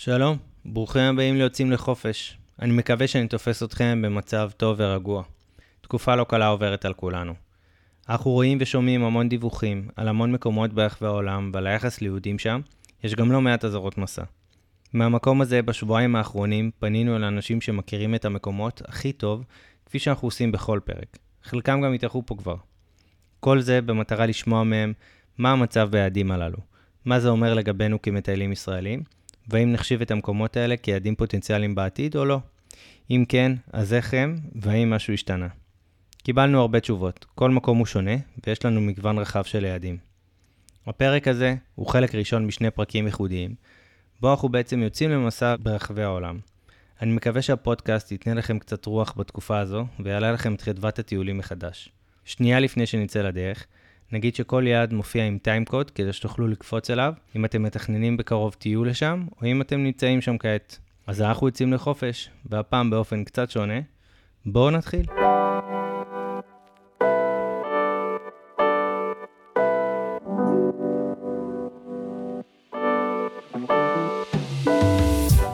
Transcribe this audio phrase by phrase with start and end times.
[0.00, 2.38] שלום, ברוכים הבאים ליוצאים לחופש.
[2.62, 5.22] אני מקווה שאני תופס אתכם במצב טוב ורגוע.
[5.80, 7.34] תקופה לא קלה עוברת על כולנו.
[8.08, 12.60] אנחנו רואים ושומעים המון דיווחים על המון מקומות ברחבי העולם ועל היחס ליהודים שם,
[13.04, 14.22] יש גם לא מעט אזהרות מסע.
[14.92, 19.44] מהמקום הזה, בשבועיים האחרונים, פנינו אל אנשים שמכירים את המקומות הכי טוב,
[19.86, 21.18] כפי שאנחנו עושים בכל פרק.
[21.42, 22.56] חלקם גם התארחו פה כבר.
[23.40, 24.92] כל זה במטרה לשמוע מהם
[25.38, 26.58] מה המצב ביעדים הללו,
[27.04, 29.17] מה זה אומר לגבינו כמטיילים ישראלים,
[29.48, 32.40] והאם נחשיב את המקומות האלה כיעדים פוטנציאליים בעתיד או לא.
[33.10, 35.48] אם כן, אז איך הם, והאם משהו השתנה.
[36.22, 38.16] קיבלנו הרבה תשובות, כל מקום הוא שונה,
[38.46, 39.98] ויש לנו מגוון רחב של יעדים.
[40.86, 43.54] הפרק הזה הוא חלק ראשון משני פרקים ייחודיים,
[44.20, 46.38] בו אנחנו בעצם יוצאים למסע ברחבי העולם.
[47.02, 51.88] אני מקווה שהפודקאסט ייתן לכם קצת רוח בתקופה הזו, ויעלה לכם את חדוות הטיולים מחדש.
[52.24, 53.66] שנייה לפני שנצא לדרך,
[54.12, 58.88] נגיד שכל יעד מופיע עם טיימקוד כדי שתוכלו לקפוץ אליו, אם אתם מתכננים בקרוב טיול
[58.88, 60.78] לשם, או אם אתם נמצאים שם כעת.
[61.06, 63.80] אז אנחנו יוצאים לחופש, והפעם באופן קצת שונה.
[64.46, 65.06] בואו נתחיל.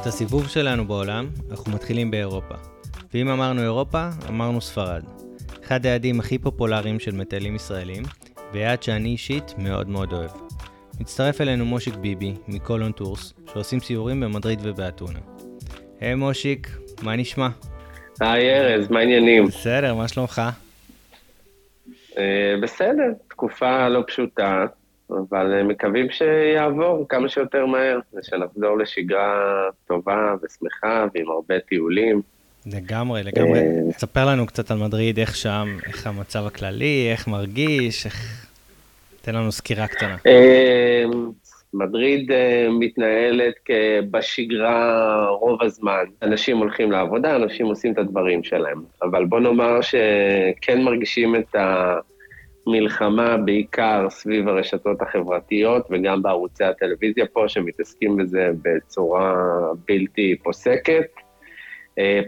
[0.00, 2.54] את הסיבוב שלנו בעולם, אנחנו מתחילים באירופה.
[3.14, 5.04] ואם אמרנו אירופה, אמרנו ספרד.
[5.64, 8.02] אחד היעדים הכי פופולריים של מטיילים ישראלים,
[8.54, 10.30] ויעד שאני אישית מאוד מאוד אוהב.
[11.00, 15.18] מצטרף אלינו מושיק ביבי מקולון טורס, שעושים סיורים במדריד ובאתונה.
[16.00, 16.68] היי, מושיק,
[17.02, 17.48] מה נשמע?
[18.20, 19.44] היי ארז, מה העניינים?
[19.44, 20.42] בסדר, מה שלומך?
[22.10, 22.16] אה,
[22.62, 24.66] בסדר, תקופה לא פשוטה,
[25.10, 32.22] אבל אה, מקווים שיעבור כמה שיותר מהר, ושנחזור לשגרה טובה ושמחה ועם הרבה טיולים.
[32.66, 33.60] לגמרי, לגמרי.
[33.96, 38.46] תספר לנו קצת על מדריד, איך שם, איך המצב הכללי, איך מרגיש, איך...
[39.22, 40.16] תן לנו סקירה קטנה.
[41.74, 42.30] מדריד
[42.70, 43.54] מתנהלת
[44.10, 46.04] בשגרה רוב הזמן.
[46.22, 48.82] אנשים הולכים לעבודה, אנשים עושים את הדברים שלהם.
[49.02, 51.56] אבל בוא נאמר שכן מרגישים את
[52.66, 59.34] המלחמה בעיקר סביב הרשתות החברתיות וגם בערוצי הטלוויזיה פה, שמתעסקים בזה בצורה
[59.88, 61.06] בלתי פוסקת.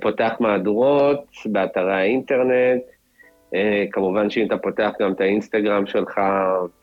[0.00, 2.82] פותח מהדורות באתרי האינטרנט,
[3.93, 6.21] כמובן שאם אתה פותח גם את האינסטגרם שלך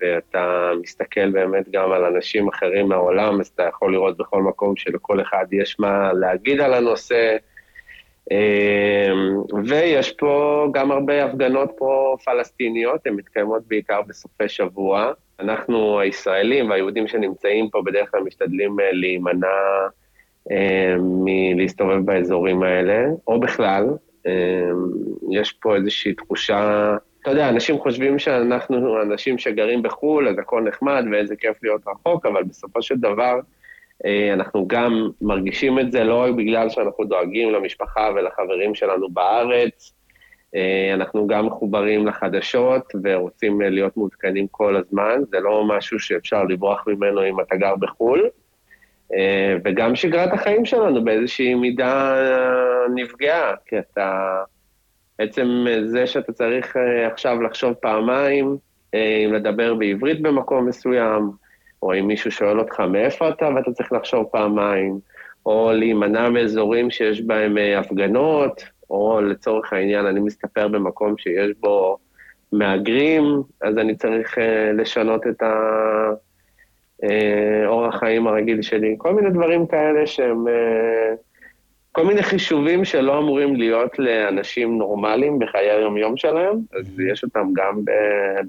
[0.01, 5.21] ואתה מסתכל באמת גם על אנשים אחרים מהעולם, אז אתה יכול לראות בכל מקום שלכל
[5.21, 7.37] אחד יש מה להגיד על הנושא.
[9.65, 15.11] ויש פה גם הרבה הפגנות פרו-פלסטיניות, הן מתקיימות בעיקר בסופי שבוע.
[15.39, 19.47] אנחנו הישראלים והיהודים שנמצאים פה בדרך כלל משתדלים להימנע
[20.99, 23.85] מלהסתובב באזורים האלה, או בכלל,
[25.31, 31.05] יש פה איזושהי תחושה, אתה יודע, אנשים חושבים שאנחנו אנשים שגרים בחו"ל, אז הכל נחמד
[31.11, 33.39] ואיזה כיף להיות רחוק, אבל בסופו של דבר
[34.33, 39.93] אנחנו גם מרגישים את זה לא רק בגלל שאנחנו דואגים למשפחה ולחברים שלנו בארץ,
[40.93, 47.25] אנחנו גם מחוברים לחדשות ורוצים להיות מעודכנים כל הזמן, זה לא משהו שאפשר לברוח ממנו
[47.25, 48.29] אם אתה גר בחו"ל.
[49.65, 52.15] וגם שגרת החיים שלנו באיזושהי מידה
[52.95, 54.35] נפגעה, כי אתה,
[55.19, 56.75] בעצם זה שאתה צריך
[57.11, 58.57] עכשיו לחשוב פעמיים,
[58.93, 61.31] אם לדבר בעברית במקום מסוים,
[61.83, 64.99] או אם מישהו שואל אותך מאיפה אתה ואתה צריך לחשוב פעמיים,
[65.45, 71.97] או להימנע מאזורים שיש בהם הפגנות, או לצורך העניין אני מסתפר במקום שיש בו
[72.51, 73.23] מהגרים,
[73.61, 74.37] אז אני צריך
[74.73, 75.53] לשנות את ה...
[77.65, 80.45] אורח חיים הרגיל שלי, כל מיני דברים כאלה שהם,
[81.91, 87.81] כל מיני חישובים שלא אמורים להיות לאנשים נורמליים בחיי היום-יום שלהם, אז יש אותם גם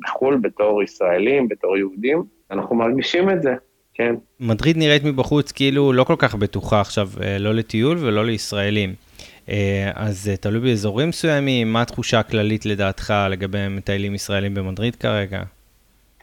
[0.02, 3.54] בחו"ל בתור ישראלים, בתור יהודים, אנחנו מרגישים את זה,
[3.94, 4.14] כן.
[4.40, 8.94] מדריד נראית מבחוץ כאילו לא כל כך בטוחה עכשיו, לא לטיול ולא לישראלים.
[9.94, 15.42] אז תלוי באזורים מסוימים, מה התחושה הכללית לדעתך לגבי מטיילים ישראלים במדריד כרגע?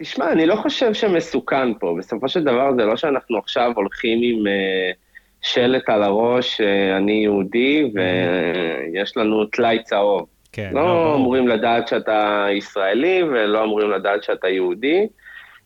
[0.01, 1.95] תשמע, אני לא חושב שמסוכן פה.
[1.97, 4.95] בסופו של דבר זה לא שאנחנו עכשיו הולכים עם uh,
[5.41, 10.25] שלט על הראש, uh, אני יהודי, ויש לנו טלאי צהוב.
[10.51, 15.07] כן, לא, לא אמורים לדעת שאתה ישראלי, ולא אמורים לדעת שאתה יהודי.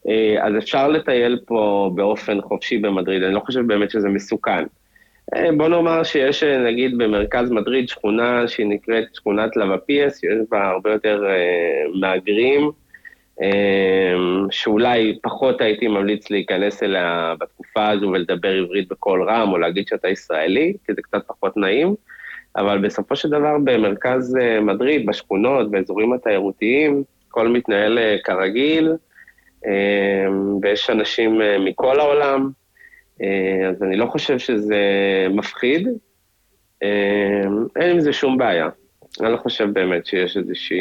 [0.07, 0.09] Uh,
[0.41, 4.63] אז אפשר לטייל פה באופן חופשי במדריד, אני לא חושב באמת שזה מסוכן.
[5.35, 10.91] Uh, בוא נאמר שיש, נגיד, במרכז מדריד שכונה שהיא נקראת שכונת לבפיאס, שיש בה הרבה
[10.91, 12.71] יותר uh, מהגרים.
[14.51, 20.09] שאולי פחות הייתי ממליץ להיכנס אליה בתקופה הזו ולדבר עברית בקול רם, או להגיד שאתה
[20.09, 21.95] ישראלי, כי זה קצת פחות נעים,
[22.55, 28.91] אבל בסופו של דבר במרכז מדריד, בשכונות, באזורים התיירותיים, הכל מתנהל כרגיל,
[30.61, 32.49] ויש אנשים מכל העולם,
[33.69, 34.77] אז אני לא חושב שזה
[35.29, 35.87] מפחיד,
[37.75, 38.69] אין עם זה שום בעיה.
[39.21, 40.77] אני לא חושב באמת שיש איזושהי,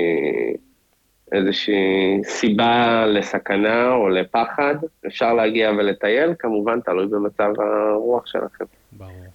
[1.34, 4.74] איזושהי סיבה לסכנה או לפחד.
[5.06, 8.64] אפשר להגיע ולטייל, כמובן, תלוי במצב הרוח שלכם.
[8.92, 9.26] ברור.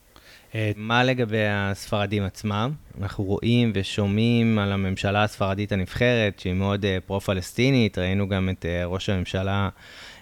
[0.56, 2.72] אה, מה לגבי הספרדים עצמם?
[3.02, 8.86] אנחנו רואים ושומעים על הממשלה הספרדית הנבחרת, שהיא מאוד אה, פרו-פלסטינית, ראינו גם את אה,
[8.86, 9.70] ראש הממשלה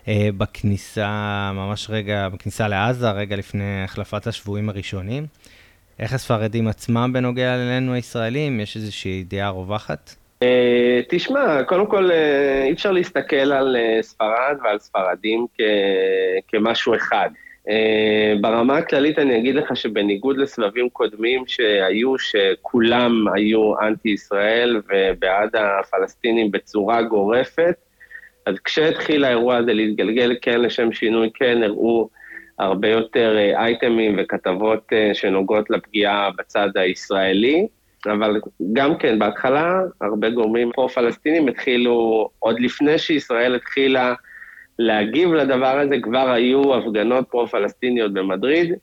[0.09, 5.25] בכניסה, ממש רגע, בכניסה לעזה, רגע לפני החלפת השבויים הראשונים.
[5.99, 8.59] איך הספרדים עצמם בנוגע אלינו הישראלים?
[8.59, 10.15] יש איזושהי דעה רווחת?
[11.09, 12.11] תשמע, קודם כל
[12.65, 15.45] אי אפשר להסתכל על ספרד ועל ספרדים
[16.47, 17.29] כמשהו אחד.
[18.41, 27.01] ברמה הכללית אני אגיד לך שבניגוד לסבבים קודמים שהיו, שכולם היו אנטי-ישראל ובעד הפלסטינים בצורה
[27.01, 27.75] גורפת,
[28.45, 32.09] אז כשהתחיל האירוע הזה להתגלגל, כן, לשם שינוי, כן, הראו
[32.59, 37.67] הרבה יותר אייטמים וכתבות שנוגעות לפגיעה בצד הישראלי,
[38.05, 38.41] אבל
[38.73, 44.13] גם כן, בהתחלה, הרבה גורמים פרו-פלסטינים התחילו, עוד לפני שישראל התחילה
[44.79, 48.73] להגיב לדבר הזה, כבר היו הפגנות פרו-פלסטיניות במדריד,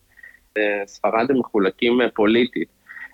[0.87, 2.69] ספרד הם מחולקים פוליטית.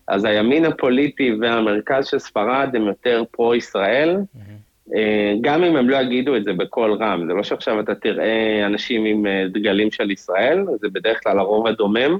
[0.08, 4.96] אז הימין הפוליטי והמרכז של ספרד הם יותר פרו-ישראל, mm-hmm.
[5.40, 7.26] גם אם הם לא יגידו את זה בקול רם.
[7.26, 11.66] זה לא שעכשיו אתה תראה אנשים עם אה, דגלים של ישראל, זה בדרך כלל הרוב
[11.66, 12.18] הדומם.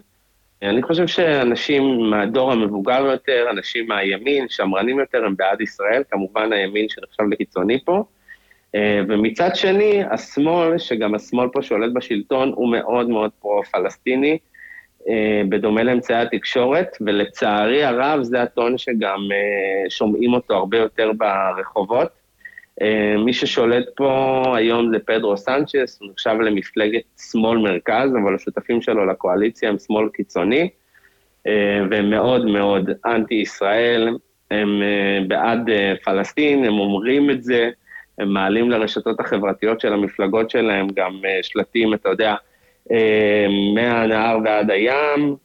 [0.63, 6.89] אני חושב שאנשים מהדור המבוגר יותר, אנשים מהימין, שמרנים יותר, הם בעד ישראל, כמובן הימין
[6.89, 8.05] שנחשב לקיצוני פה.
[8.75, 14.39] אה, ומצד שני, השמאל, שגם השמאל פה שולט בשלטון, הוא מאוד מאוד פרו-פלסטיני,
[15.09, 22.20] אה, בדומה לאמצעי התקשורת, ולצערי הרב זה הטון שגם אה, שומעים אותו הרבה יותר ברחובות.
[23.19, 29.69] מי ששולט פה היום זה פדרו סנצ'ס, הוא נחשב למפלגת שמאל-מרכז, אבל השותפים שלו לקואליציה
[29.69, 30.69] הם שמאל קיצוני,
[31.91, 34.17] והם מאוד מאוד אנטי-ישראל,
[34.51, 34.83] הם
[35.29, 35.71] בעד
[36.05, 37.71] פלסטין, הם אומרים את זה,
[38.21, 42.35] הם מעלים לרשתות החברתיות של המפלגות שלהם גם אה, שלטים, אתה יודע,
[42.93, 45.37] אה, מהנהר ועד הים,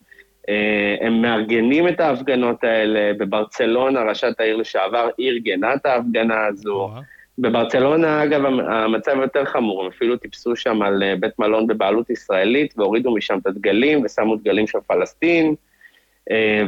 [0.50, 6.90] אה, הם מארגנים את ההפגנות האלה, בברצלונה, ראשת העיר לשעבר, ארגנה את ההפגנה הזו.
[7.38, 13.16] בברצלונה, אגב, המצב יותר חמור, הם אפילו טיפסו שם על בית מלון בבעלות ישראלית והורידו
[13.16, 15.56] משם את הדגלים ושמו דגלים של פלסטין.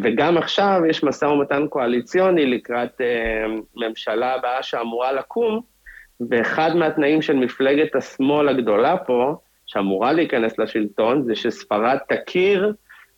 [0.03, 3.01] וגם עכשיו יש משא ומתן קואליציוני לקראת
[3.75, 5.61] ממשלה הבאה שאמורה לקום,
[6.29, 9.35] ואחד מהתנאים של מפלגת השמאל הגדולה פה,
[9.65, 12.73] שאמורה להיכנס לשלטון, זה שספרד תכיר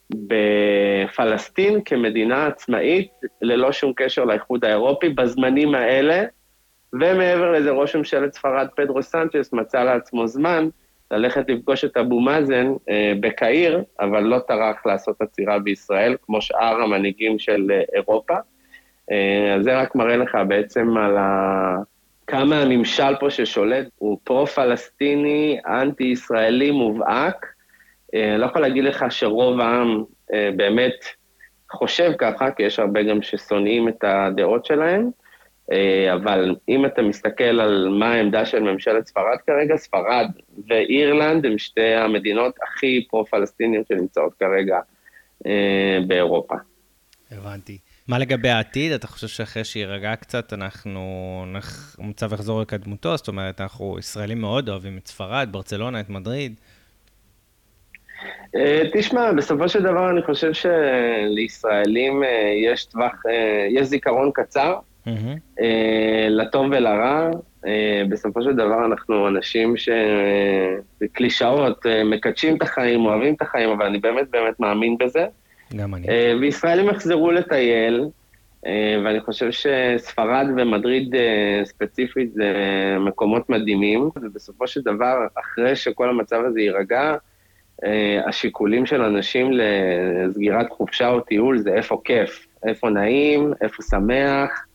[0.10, 3.12] בפלסטין כמדינה עצמאית,
[3.42, 6.24] ללא שום קשר לאיחוד האירופי, בזמנים האלה,
[6.94, 10.69] ומעבר לזה, ראש ממשלת ספרד, פדרו סנצ'ס, מצא לעצמו זמן
[11.12, 16.81] ללכת לפגוש את אבו מאזן אה, בקהיר, אבל לא טרח לעשות עצירה בישראל, כמו שאר
[16.81, 18.36] המנהיגים של אה, אירופה.
[19.12, 21.75] אה, אז זה רק מראה לך בעצם על ה...
[22.27, 27.45] כמה הממשל פה ששולט הוא פרו-פלסטיני, אנטי-ישראלי מובהק.
[28.15, 30.03] אה, לא יכול להגיד לך שרוב העם
[30.33, 31.06] אה, באמת
[31.71, 35.09] חושב ככה, כי יש הרבה גם ששונאים את הדעות שלהם,
[36.13, 40.27] אבל אם אתה מסתכל על מה העמדה של ממשלת ספרד כרגע, ספרד
[40.68, 44.80] ואירלנד הן שתי המדינות הכי פרו-פלסטיניות שנמצאות כרגע
[46.07, 46.56] באירופה.
[47.31, 47.78] הבנתי.
[48.07, 48.92] מה לגבי העתיד?
[48.92, 51.02] אתה חושב שאחרי שיירגע קצת, אנחנו,
[51.97, 53.18] המצב יחזור לקדמותו?
[53.18, 56.59] זאת אומרת, אנחנו ישראלים מאוד אוהבים את ספרד, ברצלונה, את מדריד.
[58.56, 64.80] אה, תשמע, בסופו של דבר אני חושב שלישראלים אה, יש טווח, אה, יש זיכרון קצר,
[65.07, 65.61] mm-hmm.
[66.29, 67.29] לטוב ולרע.
[68.09, 69.73] בסופו של דבר אנחנו אנשים
[71.01, 75.25] שקלישאות, מקדשים את החיים, אוהבים את החיים, אבל אני באמת באמת מאמין בזה.
[75.75, 76.09] גם אני.
[76.09, 78.06] אה, וישראלים יחזרו לטייל,
[78.65, 82.53] אה, ואני חושב שספרד ומדריד אה, ספציפית זה
[82.99, 87.15] מקומות מדהימים, ובסופו של דבר, אחרי שכל המצב הזה יירגע,
[88.25, 94.65] השיקולים של אנשים לסגירת חופשה או טיול זה איפה כיף, איפה נעים, איפה שמח,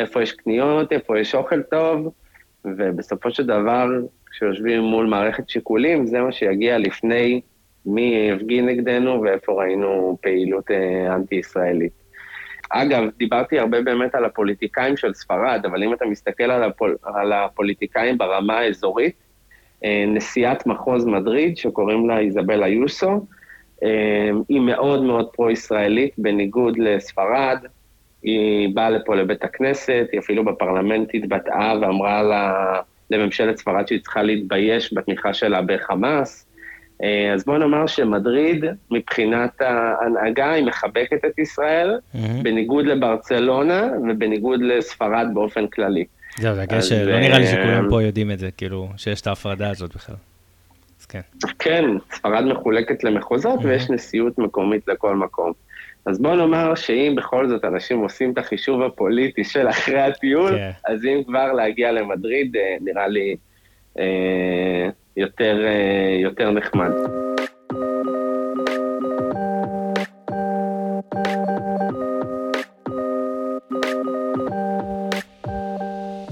[0.00, 2.12] איפה יש קניות, איפה יש אוכל טוב,
[2.64, 3.86] ובסופו של דבר,
[4.30, 7.40] כשיושבים מול מערכת שיקולים, זה מה שיגיע לפני
[7.86, 11.92] מי הפגין נגדנו ואיפה ראינו פעילות אה, אנטי-ישראלית.
[12.70, 17.32] אגב, דיברתי הרבה באמת על הפוליטיקאים של ספרד, אבל אם אתה מסתכל על, הפול, על
[17.32, 19.14] הפוליטיקאים ברמה האזורית,
[19.84, 23.26] אה, נשיאת מחוז מדריד, שקוראים לה איזבלה יוסו,
[23.82, 27.58] אה, היא מאוד מאוד פרו-ישראלית, בניגוד לספרד.
[28.22, 32.54] היא באה לפה לבית הכנסת, היא אפילו בפרלמנט התבטאה ואמרה לה,
[33.10, 36.46] לממשלת ספרד שהיא צריכה להתבייש בתמיכה שלה בחמאס.
[37.02, 42.18] אה, אז בוא נאמר שמדריד, מבחינת ההנהגה, היא מחבקת את ישראל, mm-hmm.
[42.42, 46.04] בניגוד לברצלונה ובניגוד לספרד באופן כללי.
[46.38, 49.70] זהו, זה הגשר, לא נראה לי שכולם פה יודעים את זה, כאילו, שיש את ההפרדה
[49.70, 50.16] הזאת בכלל.
[51.00, 51.20] אז כן.
[51.58, 55.52] כן, ספרד מחולקת למחוזות ויש נשיאות מקומית לכל מקום.
[56.06, 60.70] אז בוא נאמר שאם בכל זאת אנשים עושים את החישוב הפוליטי של אחרי הטיול, כן.
[60.86, 63.36] אז אם כבר להגיע למדריד, אה, נראה לי
[63.98, 66.92] אה, יותר, אה, יותר נחמד.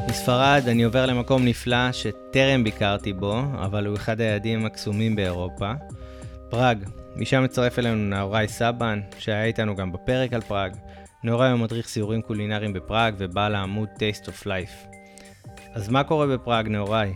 [0.08, 5.72] מספרד אני עובר למקום נפלא שטרם ביקרתי בו, אבל הוא אחד היעדים הקסומים באירופה.
[6.50, 6.78] פראג,
[7.20, 10.72] משם מצטרף אלינו נאורי סבן, שהיה איתנו גם בפרק על פראג.
[11.24, 14.96] נאורי הוא מדריך סיורים קולינריים בפראג ובעל העמוד Taste of Life.
[15.74, 17.12] אז מה קורה בפראג, נאורי?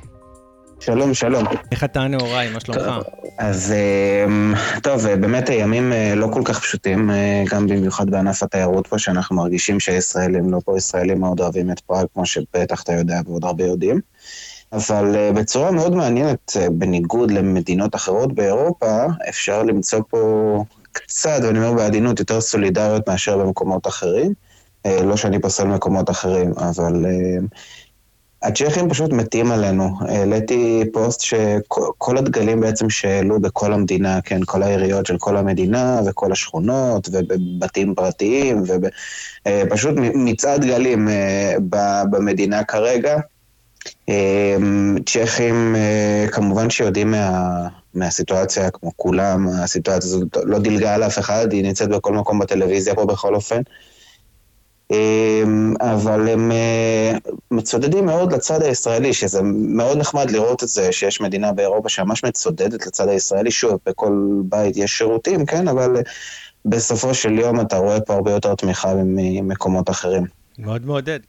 [0.81, 1.45] שלום, שלום.
[1.73, 3.07] איך אתה נאורי, מה שלומך?
[3.39, 3.75] אז
[4.27, 8.99] אמ, טוב, באמת הימים אה, לא כל כך פשוטים, אה, גם במיוחד בענף התיירות פה,
[8.99, 13.45] שאנחנו מרגישים שהישראלים, לא פה ישראלים מאוד אוהבים את פראג, כמו שבטח אתה יודע ועוד
[13.45, 14.01] הרבה יודעים.
[14.73, 21.73] אבל אה, בצורה מאוד מעניינת, בניגוד למדינות אחרות באירופה, אפשר למצוא פה קצת, ואני אומר
[21.73, 24.33] בעדינות, יותר סולידריות מאשר במקומות אחרים.
[24.85, 27.05] לא שאני פוסל מקומות אחרים, אבל
[28.43, 29.97] הצ'כים פשוט מתים עלינו.
[30.01, 36.33] העליתי פוסט שכל הדגלים בעצם שהעלו בכל המדינה, כן, כל העיריות של כל המדינה וכל
[36.33, 41.55] השכונות ובבתים פרטיים ופשוט אה, מצעד דגלים אה,
[42.11, 43.19] במדינה כרגע.
[44.09, 44.57] אה,
[45.07, 45.77] צ'כים
[46.33, 51.89] כמובן שיודעים מה, מהסיטואציה, כמו כולם, הסיטואציה הזאת לא דילגה על אף אחד, היא נמצאת
[51.89, 53.63] בכל מקום בטלוויזיה פה בכל אופן.
[54.93, 57.13] אמ, אבל הם אה,
[57.51, 62.87] מצודדים מאוד לצד הישראלי, שזה מאוד נחמד לראות את זה, שיש מדינה באירופה שממש מצודדת
[62.87, 63.51] לצד הישראלי.
[63.51, 64.13] שוב, בכל
[64.45, 66.03] בית יש שירותים, כן, אבל אה,
[66.65, 70.25] בסופו של יום אתה רואה פה הרבה יותר תמיכה ממקומות אחרים.
[70.59, 71.21] מאוד מעודד.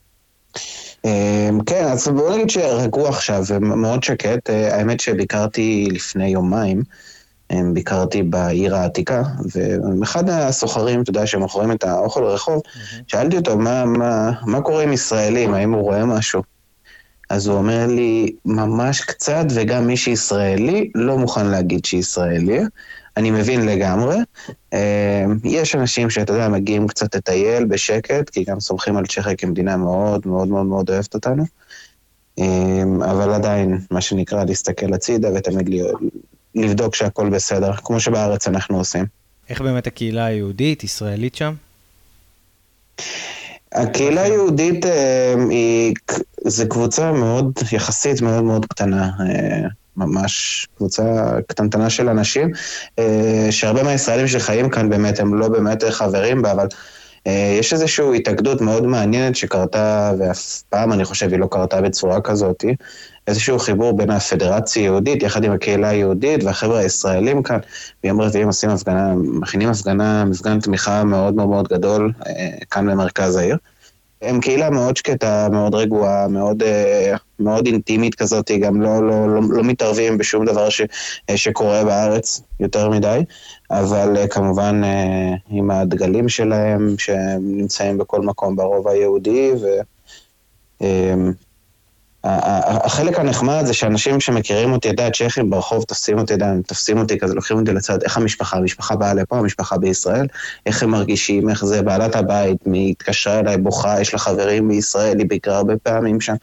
[1.05, 4.49] אמ, כן, אז בוא נגיד שרגוע עכשיו, מאוד שקט.
[4.49, 6.83] אה, האמת שביקרתי לפני יומיים.
[7.73, 12.61] ביקרתי בעיר העתיקה, ואחד הסוחרים, אתה יודע, שמוכרים את האוכל ברחוב.
[13.07, 16.41] שאלתי אותו, מה, מה, מה קורה עם ישראלים, האם הוא רואה משהו?
[17.29, 22.59] אז הוא אומר לי, ממש קצת, וגם מי שישראלי לא מוכן להגיד שישראלי.
[23.17, 24.17] אני מבין לגמרי.
[24.73, 29.77] אה, יש אנשים שאתה יודע, מגיעים קצת לטייל בשקט, כי גם סומכים על צ'כיה כמדינה
[29.77, 31.43] מאוד מאוד מאוד מאוד אוהבת אותנו.
[32.39, 35.69] אה, אבל עדיין, מה שנקרא, להסתכל הצידה ותמיד
[36.55, 39.05] לבדוק שהכל בסדר, כמו שבארץ אנחנו עושים.
[39.49, 41.53] איך באמת הקהילה היהודית, ישראלית שם?
[43.71, 45.93] הקהילה היהודית אה, היא,
[46.41, 49.67] זה קבוצה מאוד, יחסית מאוד מאוד קטנה, אה,
[49.97, 52.51] ממש קבוצה קטנטנה של אנשים,
[52.99, 56.67] אה, שהרבה מהישראלים שחיים כאן באמת הם לא באמת חברים בה, אבל
[57.27, 62.21] אה, יש איזושהי התאגדות מאוד מעניינת שקרתה, ואף פעם אני חושב היא לא קרתה בצורה
[62.21, 62.65] כזאת,
[63.27, 67.59] איזשהו חיבור בין הפדרציה היהודית יחד עם הקהילה היהודית והחבר'ה הישראלים כאן.
[68.03, 73.35] ביום רביעי עושים הפגנה, מכינים הפגנה, מפגן תמיכה מאוד מאוד מאוד גדול אה, כאן במרכז
[73.35, 73.57] העיר.
[74.21, 76.63] הם קהילה מאוד שקטה, מאוד רגועה, מאוד,
[77.43, 80.81] מאוד אינטימית כזאת, גם לא, לא, לא, לא מתערבים בשום דבר ש,
[81.29, 83.19] אה, שקורה בארץ יותר מדי,
[83.71, 84.81] אבל אה, כמובן
[85.49, 89.67] עם הדגלים שלהם, שנמצאים בכל מקום ברובע היהודי, ו...
[92.23, 97.33] החלק הנחמד זה שאנשים שמכירים אותי, יודע, צ'כים ברחוב תופסים אותי, יודע, תופסים אותי כזה,
[97.33, 100.27] לוקחים אותי לצד, איך המשפחה, המשפחה באה לפה, המשפחה בישראל,
[100.65, 105.19] איך הם מרגישים, איך זה, בעלת הבית, מי התקשרה אליי, בוכה, יש לה חברים בישראל,
[105.19, 106.35] היא ביקרה הרבה פעמים שם,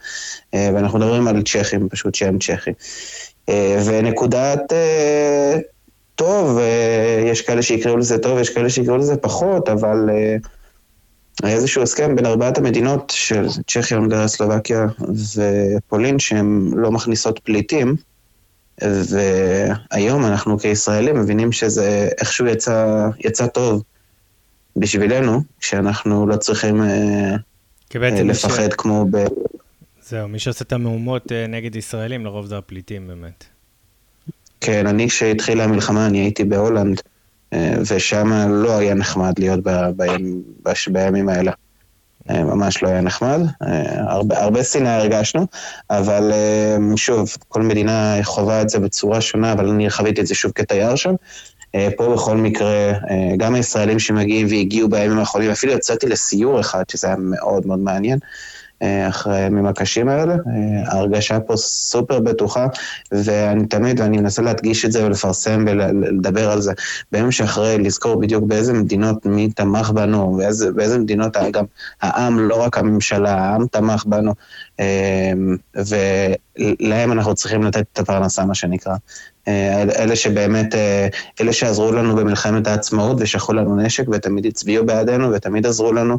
[0.53, 2.73] אה, ואנחנו מדברים על צ'כים, פשוט שהם צ'כים.
[3.49, 4.73] אה, ונקודת...
[4.73, 5.57] אה,
[6.15, 6.59] טוב,
[7.25, 10.09] יש כאלה שיקראו לזה טוב, יש כאלה שיקראו לזה פחות, אבל
[11.43, 14.85] היה איזשהו הסכם בין ארבעת המדינות של צ'כיה, הונגריה, סלובקיה
[15.35, 17.95] ופולין, שהן לא מכניסות פליטים,
[18.81, 23.83] והיום אנחנו כישראלים מבינים שזה איכשהו יצא, יצא טוב
[24.75, 27.35] בשבילנו, שאנחנו לא צריכים אה,
[27.95, 28.75] אה, לפחד ש...
[28.77, 29.17] כמו ב...
[30.09, 33.43] זהו, מי שעושה את המהומות אה, נגד ישראלים, לרוב זה הפליטים באמת.
[34.61, 37.01] כן, אני כשהתחילה המלחמה, אני הייתי בהולנד.
[37.89, 39.59] ושם לא היה נחמד להיות
[39.95, 40.41] בימים,
[40.87, 41.51] בימים האלה.
[42.29, 45.47] אה, ממש לא היה נחמד, אה, הרבה, הרבה שנאה הרגשנו,
[45.89, 50.35] אבל אה, שוב, כל מדינה חווה את זה בצורה שונה, אבל אני חוויתי את זה
[50.35, 51.13] שוב כתייר שם.
[51.97, 52.93] פה בכל מקרה,
[53.37, 58.19] גם הישראלים שמגיעים והגיעו בימים האחרונים, אפילו יצאתי לסיור אחד, שזה היה מאוד מאוד מעניין.
[58.81, 60.33] אה, אחרי הימים הקשים האלה.
[60.33, 62.67] אה, ההרגשה פה סופר בטוחה,
[63.11, 66.73] ואני תמיד, ואני מנסה להדגיש את זה ולפרסם ולדבר על זה
[67.11, 71.65] בימים שאחרי, לזכור בדיוק באיזה מדינות מי תמך בנו, באיזה, באיזה מדינות גם
[72.01, 74.33] העם, לא רק הממשלה, העם תמך בנו,
[74.79, 75.31] אה,
[75.75, 78.95] ולהם אנחנו צריכים לתת את הפרנסה, מה שנקרא.
[79.47, 80.75] אלה שבאמת,
[81.41, 86.17] אלה שעזרו לנו במלחמת העצמאות ושלחו לנו נשק ותמיד הצביעו בעדנו ותמיד עזרו לנו.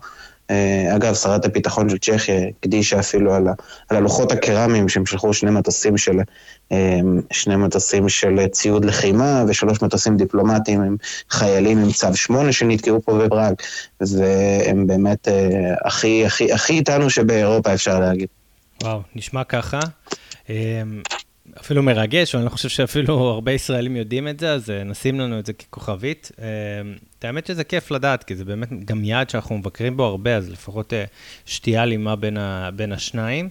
[0.53, 3.49] אה, אגב, שרת הביטחון של צ'כיה הקדישה אפילו על,
[3.89, 6.17] על הלוחות הקרמיים שהם שלחו שני מטוסים של,
[6.73, 10.97] אה, שני מטוסים של ציוד לחימה ושלוש מטוסים דיפלומטיים עם
[11.31, 13.55] חיילים עם צו שמונה שנתקעו פה בבראג,
[14.01, 18.29] והם באמת אה, הכי, הכי, הכי איתנו שבאירופה אפשר להגיד.
[18.83, 19.81] וואו, נשמע ככה.
[21.61, 25.39] אפילו מרגש, ואני לא חושב שאפילו הרבה ישראלים יודעים את זה, אז אה, נשים לנו
[25.39, 26.31] את זה ככוכבית.
[26.41, 26.47] אה,
[27.23, 30.93] האמת שזה כיף לדעת, כי זה באמת גם יעד שאנחנו מבקרים בו הרבה, אז לפחות
[30.93, 31.05] אה,
[31.47, 33.49] שתייה לימה בין, ה, בין השניים.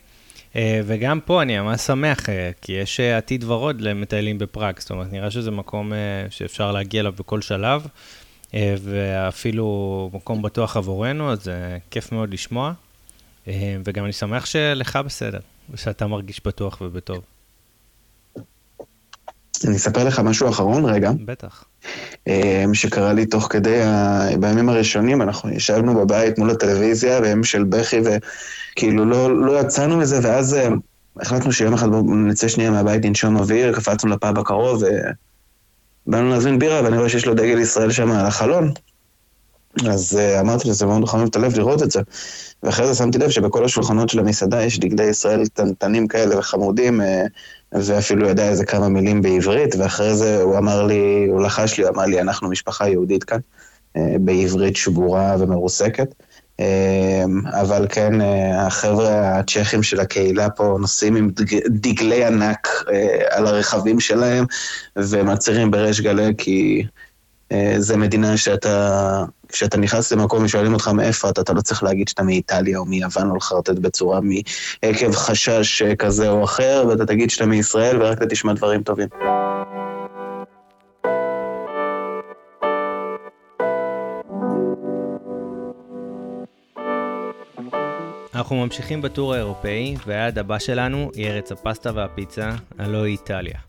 [0.86, 2.20] וגם פה אני ממש שמח,
[2.62, 5.94] כי יש עתיד ורוד למטיילים בפראג, זאת אומרת, נראה שזה מקום
[6.30, 7.88] שאפשר להגיע אליו בכל שלב,
[8.54, 11.52] ואפילו מקום בטוח עבורנו, אז
[11.92, 12.74] כיף מאוד לשמוע.
[13.86, 17.24] וגם אני שמח שלך בסדר, ושאתה מרגיש בטוח ובטוב.
[19.66, 21.12] אני אספר לך משהו אחרון רגע.
[21.26, 21.64] בטח.
[22.28, 24.28] אמ, שקרה לי תוך כדי, ה...
[24.40, 30.20] בימים הראשונים, אנחנו ישבנו בבית מול הטלוויזיה, בימים של בכי, וכאילו לא, לא יצאנו מזה,
[30.24, 30.78] ואז אמ,
[31.20, 31.88] החלטנו שיום אחד
[32.28, 34.84] נצא שנייה מהבית, ננשום אוויר, קפצנו לפאב הקרוב,
[36.08, 38.72] ובאנו להזמין בירה, ואני רואה שיש לו דגל ישראל שם על החלון.
[39.90, 42.02] אז uh, אמרתי שזה מאוד חמם את הלב לראות את זה.
[42.64, 47.04] ואחרי זה שמתי לב שבכל השולחנות של המסעדה יש דגלי ישראל קטנטנים כאלה וחמודים, uh,
[47.74, 51.96] ואפילו ידע איזה כמה מילים בעברית, ואחרי זה הוא אמר לי, הוא לחש לי, הוא
[51.96, 53.40] אמר לי, אנחנו משפחה יהודית כאן,
[53.98, 56.14] אה, בעברית שבורה ומרוסקת.
[57.52, 58.14] אבל כן,
[58.56, 61.30] החבר'ה הצ'כים של הקהילה פה נוסעים עם
[61.68, 62.68] דגלי ענק
[63.30, 64.46] על הרכבים שלהם
[64.96, 66.84] ומצהירים בריש גלי כי
[67.78, 72.24] זה מדינה שאתה כשאתה נכנס למקום ושואלים אותך מאיפה אתה, אתה לא צריך להגיד שאתה
[72.24, 78.02] מאיטליה או מיוון או לחרטט בצורה מעקב חשש כזה או אחר, ואתה תגיד שאתה מישראל
[78.02, 79.08] ורק אתה תשמע דברים טובים.
[88.36, 93.60] אנחנו ממשיכים בטור האירופאי, והיעד הבא שלנו היא ארץ הפסטה והפיצה, הלא איטליה.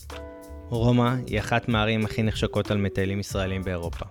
[0.72, 4.04] רומא היא אחת מהערים הכי נחשקות על מטיילים ישראלים באירופה.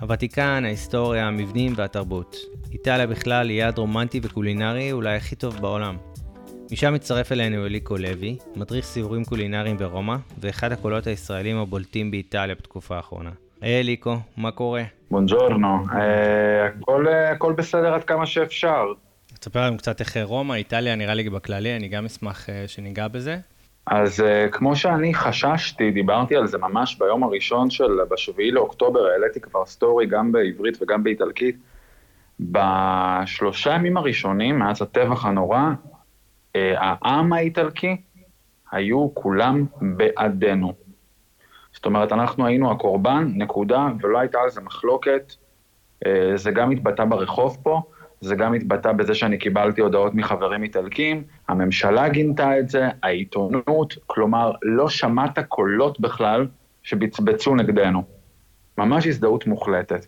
[0.00, 2.36] הוותיקן, ההיסטוריה, המבנים והתרבות.
[2.72, 5.96] איטליה בכלל היא יעד רומנטי וקולינרי אולי הכי טוב בעולם.
[6.72, 12.96] משם מצטרף אלינו אליקו לוי, מדריך סיורים קולינריים ברומא, ואחד הקולות הישראלים הבולטים באיטליה בתקופה
[12.96, 13.30] האחרונה.
[13.60, 14.82] היי אליקו, מה קורה?
[15.10, 18.84] בונג'ורנו, אה, הכל, אה, הכל בסדר עד כמה שאפשר.
[19.40, 23.38] תספר לנו קצת איך רומא, איטליה נראה לי בכללי, אני גם אשמח אה, שניגע בזה.
[23.86, 29.40] אז uh, כמו שאני חששתי, דיברתי על זה ממש ביום הראשון של, בשביעי לאוקטובר, העליתי
[29.40, 31.56] כבר סטורי גם בעברית וגם באיטלקית.
[32.40, 35.60] בשלושה ימים הראשונים, מאז הטבח הנורא,
[36.52, 37.96] uh, העם האיטלקי
[38.72, 40.72] היו כולם בעדנו.
[41.72, 45.32] זאת אומרת, אנחנו היינו הקורבן, נקודה, ולא הייתה על זה מחלוקת.
[46.04, 47.82] Uh, זה גם התבטא ברחוב פה.
[48.22, 54.52] זה גם התבטא בזה שאני קיבלתי הודעות מחברים איטלקים, הממשלה גינתה את זה, העיתונות, כלומר,
[54.62, 56.46] לא שמעת קולות בכלל
[56.82, 58.02] שבצבצו נגדנו.
[58.78, 60.06] ממש הזדהות מוחלטת.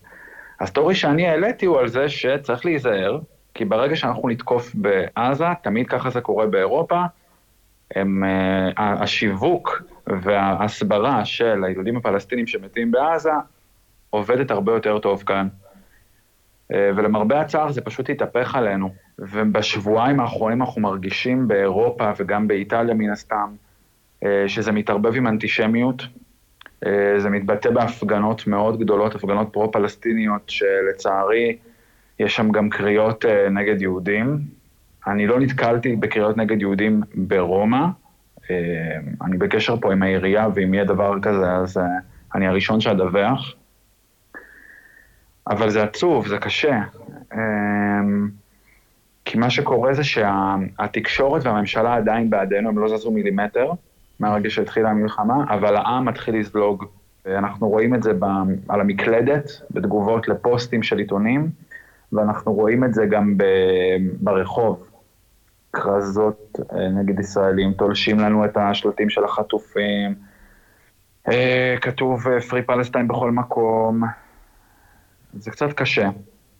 [0.60, 3.18] הסטורי שאני העליתי הוא על זה שצריך להיזהר,
[3.54, 7.02] כי ברגע שאנחנו נתקוף בעזה, תמיד ככה זה קורה באירופה,
[7.94, 13.30] הם, uh, השיווק וההסברה של היהודים הפלסטינים שמתים בעזה
[14.10, 15.48] עובדת הרבה יותר טוב כאן.
[16.72, 18.90] אה, ולמרבה הצער זה פשוט התהפך עלינו.
[19.18, 23.54] ובשבועיים האחרונים אנחנו מרגישים באירופה וגם באיטליה מן הסתם,
[24.24, 26.02] אה, שזה מתערבב עם אנטישמיות.
[26.86, 31.56] אה, זה מתבטא בהפגנות מאוד גדולות, הפגנות פרו-פלסטיניות, שלצערי
[32.20, 34.38] יש שם גם קריאות נגד יהודים.
[35.06, 37.86] אני לא נתקלתי בקריאות נגד יהודים ברומא.
[39.22, 41.80] אני בקשר פה עם העירייה, ואם יהיה דבר כזה, אז
[42.34, 43.54] אני הראשון שאדווח.
[45.48, 46.80] אבל זה עצוב, זה קשה.
[47.34, 48.28] אמ,
[49.24, 53.70] כי מה שקורה זה שהתקשורת והממשלה עדיין בעדנו, הם לא זזו מילימטר
[54.20, 56.84] מהרגע שהתחילה המלחמה, אבל העם מתחיל לזלוג.
[57.26, 58.24] אנחנו רואים את זה ב,
[58.68, 61.50] על המקלדת, בתגובות לפוסטים של עיתונים,
[62.12, 63.44] ואנחנו רואים את זה גם ב,
[64.20, 64.86] ברחוב.
[65.74, 70.14] כרזות אה, נגד ישראלים, תולשים לנו את השלטים של החטופים,
[71.28, 74.02] אה, כתוב אה, Free Palestine בכל מקום,
[75.38, 76.08] זה קצת קשה.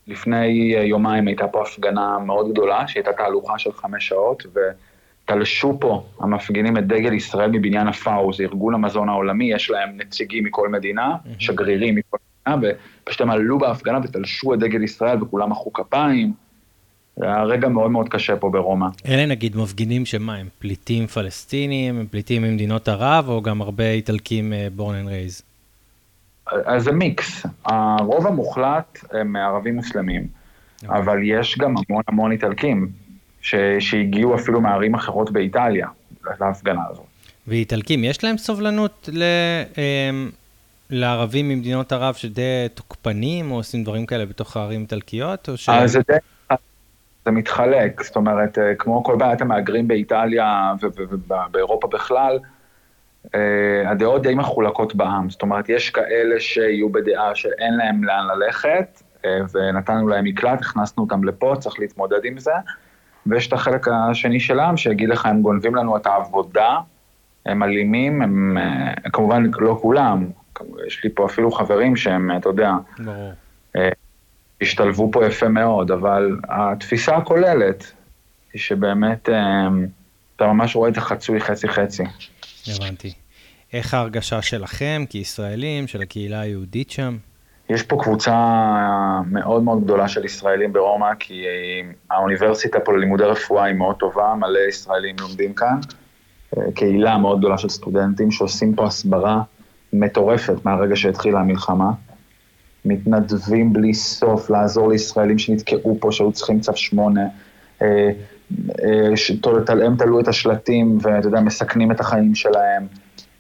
[0.07, 0.47] לפני
[0.85, 4.43] יומיים הייתה פה הפגנה מאוד גדולה, שהייתה תהלוכה של חמש שעות,
[5.27, 10.45] ותלשו פה המפגינים את דגל ישראל מבניין הפאו, זה ארגון המזון העולמי, יש להם נציגים
[10.45, 11.17] מכל מדינה.
[11.39, 16.33] שגרירים מכל מדינה, ופשוט הם עלו בהפגנה ותלשו את דגל ישראל וכולם מחאו כפיים.
[17.17, 18.87] זה היה רגע מאוד מאוד קשה פה ברומא.
[19.09, 24.53] אלה נגיד מפגינים שמה, הם פליטים פלסטינים, הם פליטים ממדינות ערב, או גם הרבה איטלקים
[24.77, 25.43] born and raised?
[26.65, 27.47] אז זה מיקס.
[27.65, 30.27] הרוב המוחלט הם ערבים מוסלמים.
[30.83, 30.99] אוקיי.
[30.99, 32.89] אבל יש גם המון המון איטלקים
[33.41, 33.55] ש...
[33.79, 35.89] שהגיעו אפילו מערים אחרות באיטליה
[36.41, 37.05] להפגנה הזאת.
[37.47, 39.23] ואיטלקים, יש להם סובלנות ל...
[39.79, 40.31] אמ,
[40.91, 45.69] לערבים ממדינות ערב שדי תוקפנים, או עושים דברים כאלה בתוך הערים איטלקיות, או ש...
[45.69, 46.57] אז זה די...
[47.25, 52.39] זה מתחלק, זאת אומרת, אה, כמו כל בעיית המהגרים באיטליה ובאירופה בכלל,
[53.87, 55.31] הדעות די מחולקות בעם.
[55.31, 61.03] זאת אומרת, יש כאלה שיהיו בדעה שאין להם לאן ללכת, אה, ונתנו להם מקלט, הכנסנו
[61.03, 62.53] אותם לפה, צריך להתמודד עם זה.
[63.27, 66.79] ויש את החלק השני של העם שיגיד לך, הם גונבים לנו את העבודה,
[67.47, 68.57] הם אלימים, הם
[69.13, 70.27] כמובן לא כולם,
[70.87, 72.73] יש לי פה אפילו חברים שהם, אתה יודע.
[74.61, 77.93] השתלבו פה יפה מאוד, אבל התפיסה הכוללת
[78.53, 79.29] היא שבאמת
[80.37, 82.05] אתה ממש רואה את זה חצוי חצי-חצי.
[82.69, 83.15] הבנתי.
[83.75, 87.17] איך ההרגשה שלכם כישראלים, של הקהילה היהודית שם?
[87.71, 88.37] יש פה קבוצה
[89.31, 91.45] מאוד מאוד גדולה של ישראלים ברומא, כי
[92.11, 95.81] האוניברסיטה פה ללימודי רפואה היא מאוד טובה, מלא ישראלים לומדים כאן.
[96.75, 99.43] קהילה מאוד גדולה של סטודנטים שעושים פה הסברה
[99.93, 101.91] מטורפת מהרגע שהתחילה המלחמה.
[102.85, 107.27] מתנדבים בלי סוף לעזור לישראלים שנתקעו פה, שהיו צריכים צו שמונה.
[107.83, 108.11] אה,
[108.85, 112.87] אה, הם תלו את השלטים ואתה יודע, מסכנים את החיים שלהם.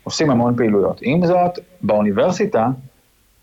[0.05, 0.99] עושים המון פעילויות.
[1.03, 2.69] עם זאת, באוניברסיטה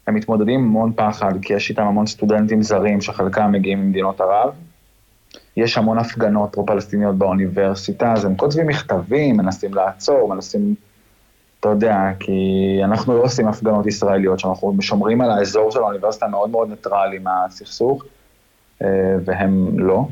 [0.07, 4.53] הם מתמודדים עם המון פחד, כי יש איתם המון סטודנטים זרים שחלקם מגיעים ממדינות ערב.
[5.57, 10.75] יש המון הפגנות פרו-פלסטיניות באוניברסיטה, אז הם כותבים מכתבים, מנסים לעצור, מנסים
[11.61, 12.31] אתה יודע, כי
[12.83, 18.03] אנחנו לא עושים הפגנות ישראליות, שאנחנו שומרים על האזור של האוניברסיטה מאוד מאוד ניטרלי מהסכסוך,
[18.81, 18.87] אה,
[19.25, 20.05] והם לא.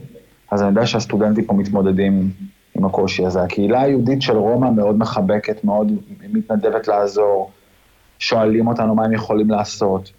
[0.52, 2.32] אז אני יודע שהסטודנטים פה מתמודדים
[2.80, 3.44] עם הקושי הזה.
[3.44, 5.92] הקהילה היהודית של רומא מאוד מחבקת, מאוד
[6.30, 7.52] מתנדבת לעזור,
[8.20, 10.12] שואלים אותנו מה הם יכולים לעשות.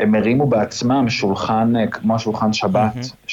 [0.00, 3.30] הם הרימו בעצמם שולחן, אה, כמו שולחן שבת, mm-hmm.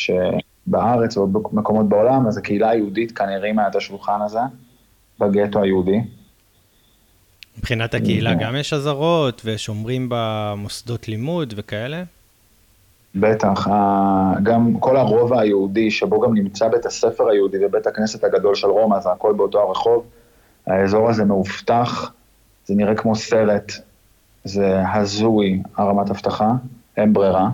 [0.68, 4.40] שבארץ או במקומות בעולם, אז הקהילה היהודית כאן הרימה את השולחן הזה,
[5.20, 6.00] בגטו היהודי.
[7.58, 12.04] מבחינת הקהילה גם יש אזהרות ושומרים במוסדות לימוד וכאלה?
[13.16, 13.68] בטח,
[14.44, 19.00] גם כל הרובע היהודי, שבו גם נמצא בית הספר היהודי ובית הכנסת הגדול של רומא,
[19.00, 20.06] זה הכל באותו הרחוב.
[20.68, 22.12] האזור הזה מאובטח,
[22.66, 23.72] זה נראה כמו סרט,
[24.44, 26.52] זה הזוי הרמת אבטחה,
[26.98, 27.50] אין ברירה.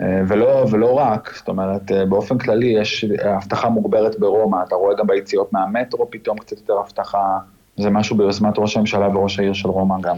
[0.00, 3.04] ולא, ולא רק, זאת אומרת, באופן כללי יש
[3.36, 7.38] אבטחה מוגברת ברומא, אתה רואה גם ביציאות מהמטרו פתאום קצת יותר אבטחה.
[7.78, 10.16] זה משהו ביוזמת ראש הממשלה וראש העיר של רומא גם.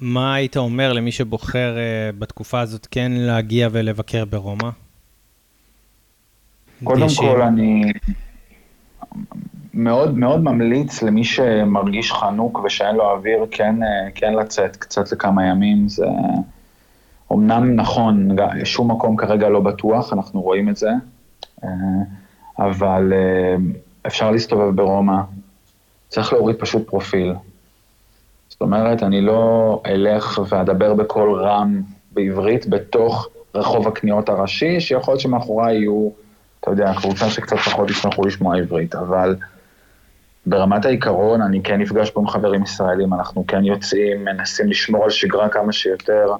[0.00, 4.68] מה היית אומר למי שבוחר uh, בתקופה הזאת כן להגיע ולבקר ברומא?
[6.84, 7.32] קודם דשיר.
[7.32, 7.92] כל, אני
[9.74, 15.46] מאוד מאוד ממליץ למי שמרגיש חנוק ושאין לו אוויר, כן, אה, כן לצאת קצת לכמה
[15.46, 15.88] ימים.
[15.88, 16.06] זה
[17.30, 18.28] אומנם נכון,
[18.64, 20.90] שום מקום כרגע לא בטוח, אנחנו רואים את זה,
[21.64, 21.68] אה,
[22.58, 23.12] אבל
[24.06, 25.20] אפשר להסתובב ברומא,
[26.08, 27.34] צריך להוריד פשוט פרופיל.
[28.48, 35.20] זאת אומרת, אני לא אלך ואדבר בקול רם בעברית בתוך רחוב הקניות הראשי, שיכול להיות
[35.20, 36.10] שמאחוריי יהיו,
[36.60, 39.36] אתה יודע, קבוצה שקצת פחות ישמחו לשמוע עברית, אבל
[40.46, 45.10] ברמת העיקרון אני כן נפגש פה עם חברים ישראלים, אנחנו כן יוצאים, מנסים לשמור על
[45.10, 46.32] שגרה כמה שיותר,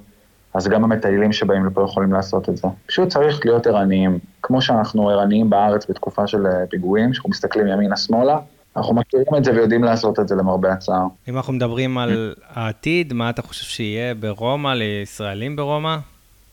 [0.55, 2.69] אז גם המטיילים שבאים לפה יכולים לעשות את זה.
[2.87, 6.39] פשוט צריך להיות ערניים, כמו שאנחנו ערניים בארץ בתקופה של
[6.71, 8.39] פיגועים, שאנחנו מסתכלים ימינה-שמאלה,
[8.79, 11.07] אנחנו מכירים את זה ויודעים לעשות את זה למרבה הצער.
[11.29, 15.97] אם אנחנו מדברים על העתיד, מה אתה חושב שיהיה ברומא, לישראלים ברומא?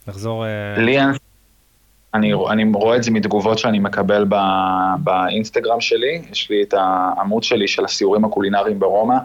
[0.08, 0.46] נחזור...
[0.46, 1.10] אה, לי אין...
[2.14, 4.36] אני, אני רואה את זה מתגובות שאני מקבל ב,
[5.00, 9.16] באינסטגרם שלי, יש לי את העמוד שלי של הסיורים הקולינריים ברומא.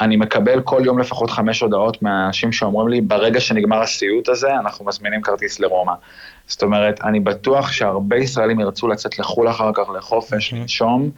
[0.00, 4.84] אני מקבל כל יום לפחות חמש הודעות מהאנשים שאומרים לי, ברגע שנגמר הסיוט הזה, אנחנו
[4.84, 5.92] מזמינים כרטיס לרומא.
[6.46, 11.10] זאת אומרת, אני בטוח שהרבה ישראלים ירצו לצאת לחו"ל אחר כך לחופש, לנשום,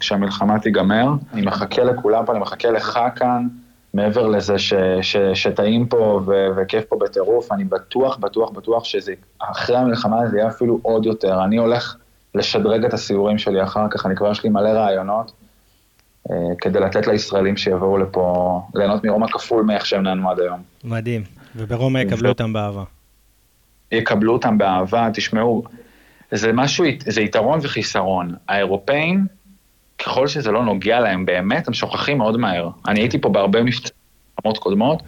[0.00, 1.08] כשהמלחמה תיגמר.
[1.32, 3.48] אני מחכה לכולם פה, אני מחכה לך כאן,
[3.94, 9.76] מעבר לזה ש, ש, שטעים פה ו, וכיף פה בטירוף, אני בטוח, בטוח, בטוח שאחרי
[9.76, 11.44] המלחמה זה יהיה אפילו עוד יותר.
[11.44, 11.96] אני הולך
[12.34, 15.32] לשדרג את הסיורים שלי אחר כך, אני כבר יש לי מלא רעיונות.
[16.30, 20.62] אה, כדי לתת לישראלים שיבואו לפה, ליהנות מרומא כפול מאיך שהם נהנו עד היום.
[20.84, 21.22] מדהים,
[21.56, 22.84] וברומא יקבלו אותם באהבה.
[23.92, 25.64] יקבלו אותם באהבה, תשמעו,
[26.30, 28.34] זה משהו, זה יתרון וחיסרון.
[28.48, 29.26] האירופאים,
[29.98, 32.68] ככל שזה לא נוגע להם באמת, הם שוכחים מאוד מהר.
[32.88, 35.02] אני הייתי פה בהרבה מבצעות קודמות,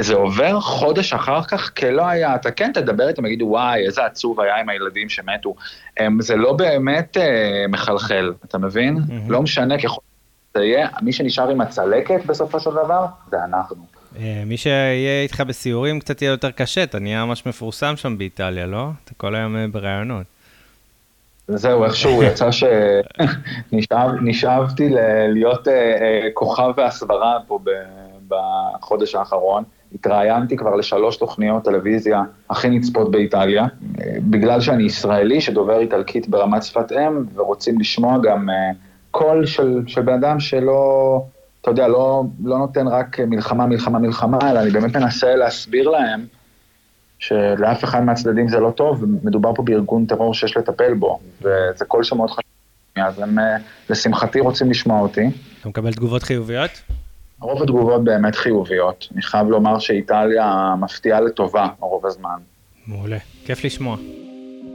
[0.00, 4.40] זה עובר חודש אחר כך כלא היה, אתה כן תדבר איתם, יגידו וואי, איזה עצוב
[4.40, 5.54] היה עם הילדים שמתו.
[5.96, 8.96] הם, זה לא באמת אה, מחלחל, אתה מבין?
[8.96, 9.12] Mm-hmm.
[9.28, 10.00] לא משנה ככל
[10.50, 13.76] שזה יהיה, מי שנשאר עם הצלקת בסופו של דבר, זה אנחנו.
[14.18, 18.66] אה, מי שיהיה איתך בסיורים קצת יהיה יותר קשה, אתה נהיה ממש מפורסם שם באיטליה,
[18.66, 18.88] לא?
[19.04, 20.26] אתה כל היום אה, בראיונות.
[21.48, 22.48] זהו, איכשהו יצא
[23.70, 24.88] שנשאבתי
[25.34, 27.58] להיות אה, כוכב והסברה פה
[28.28, 29.64] בחודש האחרון.
[29.94, 33.66] התראיינתי כבר לשלוש תוכניות טלוויזיה הכי נצפות באיטליה,
[34.18, 38.48] בגלל שאני ישראלי שדובר איטלקית ברמת שפת אם, ורוצים לשמוע גם
[39.10, 41.22] קול של, של בן אדם שלא...
[41.60, 46.26] אתה יודע, לא, לא נותן רק מלחמה, מלחמה, מלחמה, אלא אני באמת מנסה להסביר להם
[47.18, 52.04] שלאף אחד מהצדדים זה לא טוב, ומדובר פה בארגון טרור שיש לטפל בו, וזה קול
[52.04, 52.42] שמאוד חשוב.
[52.96, 53.56] אז הם אה,
[53.90, 55.30] לשמחתי רוצים לשמוע אותי.
[55.60, 56.70] אתה מקבל תגובות חיוביות?
[57.40, 59.08] רוב התגובות באמת חיוביות.
[59.14, 62.38] אני חייב לומר שאיטליה מפתיעה לטובה רוב הזמן.
[62.86, 63.96] מעולה, כיף לשמוע.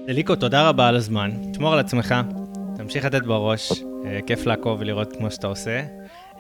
[0.09, 1.31] אליקו, תודה רבה על הזמן.
[1.51, 2.15] תשמור על עצמך,
[2.77, 5.81] תמשיך לתת בראש, אה, כיף לעקוב ולראות כמו שאתה עושה.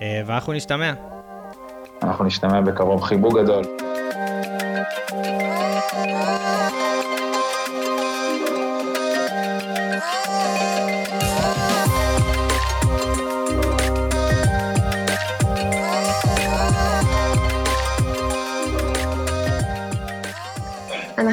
[0.01, 0.93] אה, ואנחנו נשתמע.
[2.03, 3.03] אנחנו נשתמע בקרוב.
[3.03, 3.63] חיבוק גדול.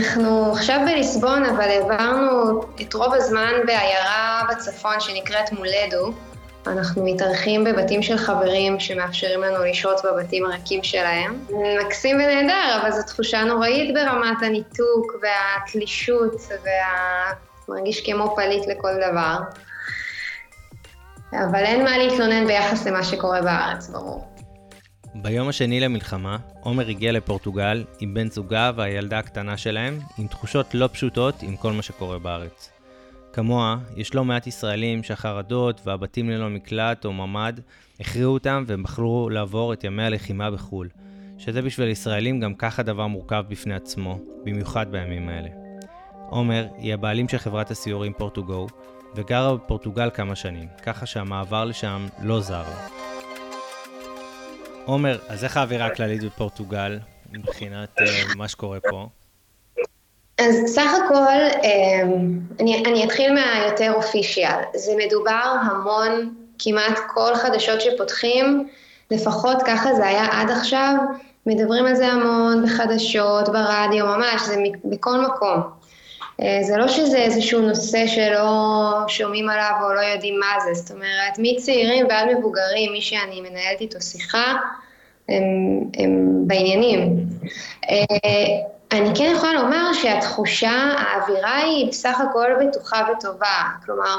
[0.08, 6.12] אנחנו עכשיו בליסבון, אבל העברנו את רוב הזמן בעיירה בצפון שנקראת מולדו.
[6.66, 11.46] אנחנו מתארחים בבתים של חברים שמאפשרים לנו לשהות בבתים הריקים שלהם.
[11.84, 16.42] מקסים ונהדר, אבל זו תחושה נוראית ברמת הניתוק והתלישות,
[17.68, 19.36] והמרגיש כמו פליט לכל דבר.
[21.32, 24.37] אבל אין מה להתלונן ביחס למה שקורה בארץ, ברור.
[25.22, 30.88] ביום השני למלחמה, עומר הגיע לפורטוגל עם בן זוגה והילדה הקטנה שלהם, עם תחושות לא
[30.92, 32.70] פשוטות עם כל מה שקורה בארץ.
[33.32, 37.60] כמוה, יש לא מעט ישראלים שהחרדות והבתים ללא מקלט או ממ"ד
[38.00, 40.88] הכריעו אותם והם בחרו לעבור את ימי הלחימה בחו"ל,
[41.38, 45.48] שזה בשביל ישראלים גם ככה דבר מורכב בפני עצמו, במיוחד בימים האלה.
[46.30, 48.66] עומר היא הבעלים של חברת הסיורים פורטוגו,
[49.14, 53.07] וגרה בפורטוגל כמה שנים, ככה שהמעבר לשם לא זר לה.
[54.88, 56.98] עומר, אז איך האווירה הכללית בפורטוגל,
[57.32, 59.06] מבחינת uh, מה שקורה פה?
[60.38, 64.60] אז סך הכל, אמ, אני, אני אתחיל מהיותר אופישיאל.
[64.74, 68.68] זה מדובר המון, כמעט כל חדשות שפותחים,
[69.10, 70.94] לפחות ככה זה היה עד עכשיו,
[71.46, 75.62] מדברים על זה המון בחדשות, ברדיו, ממש, זה בכל מקום.
[76.42, 78.50] אה, זה לא שזה איזשהו נושא שלא
[79.08, 83.80] שומעים עליו או לא יודעים מה זה, זאת אומרת, מצעירים ועד מבוגרים, מי שאני מנהלת
[83.80, 84.54] איתו שיחה,
[85.28, 85.44] הם,
[85.98, 87.26] הם בעניינים.
[87.90, 88.04] אה,
[88.92, 93.62] אני כן יכולה לומר שהתחושה, האווירה היא בסך הכל בטוחה וטובה.
[93.84, 94.16] כלומר,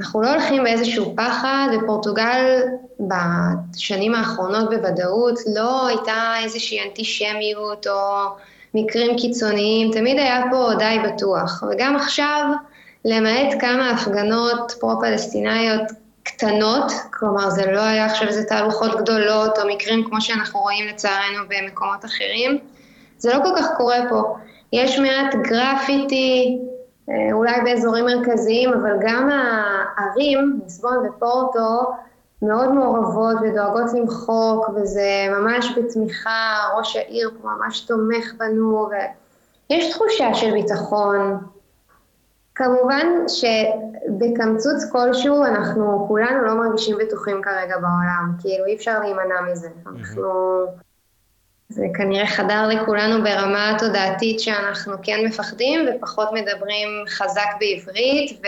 [0.00, 2.62] אנחנו לא הולכים באיזשהו פחד, ופורטוגל
[3.00, 8.26] בשנים האחרונות בוודאות לא הייתה איזושהי אנטישמיות או
[8.74, 11.62] מקרים קיצוניים, תמיד היה פה די בטוח.
[11.70, 12.44] וגם עכשיו,
[13.04, 15.82] למעט כמה הפגנות פרו-פלסטינאיות
[16.22, 21.38] קטנות, כלומר זה לא היה עכשיו איזה תהלוכות גדולות או מקרים כמו שאנחנו רואים לצערנו
[21.48, 22.58] במקומות אחרים,
[23.18, 24.36] זה לא כל כך קורה פה.
[24.72, 26.58] יש מעט גרפיטי,
[27.10, 31.92] אה, אולי באזורים מרכזיים, אבל גם הערים, ליסבון ופורטו,
[32.42, 38.88] מאוד מעורבות ודואגות למחוק, וזה ממש בתמיכה, ראש העיר פה ממש תומך בנו,
[39.70, 41.38] ויש תחושה של ביטחון.
[42.54, 49.68] כמובן שבקמצוץ כלשהו אנחנו כולנו לא מרגישים בטוחים כרגע בעולם, כאילו אי אפשר להימנע מזה.
[49.86, 50.28] אנחנו...
[51.68, 58.40] זה כנראה חדר לכולנו ברמה התודעתית שאנחנו כן מפחדים ופחות מדברים חזק בעברית,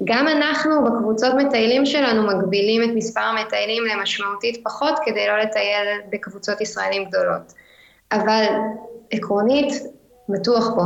[0.00, 6.60] וגם אנחנו בקבוצות מטיילים שלנו מגבילים את מספר המטיילים למשמעותית פחות כדי לא לטייל בקבוצות
[6.60, 7.52] ישראלים גדולות.
[8.12, 8.44] אבל
[9.10, 9.72] עקרונית,
[10.28, 10.82] בטוח פה.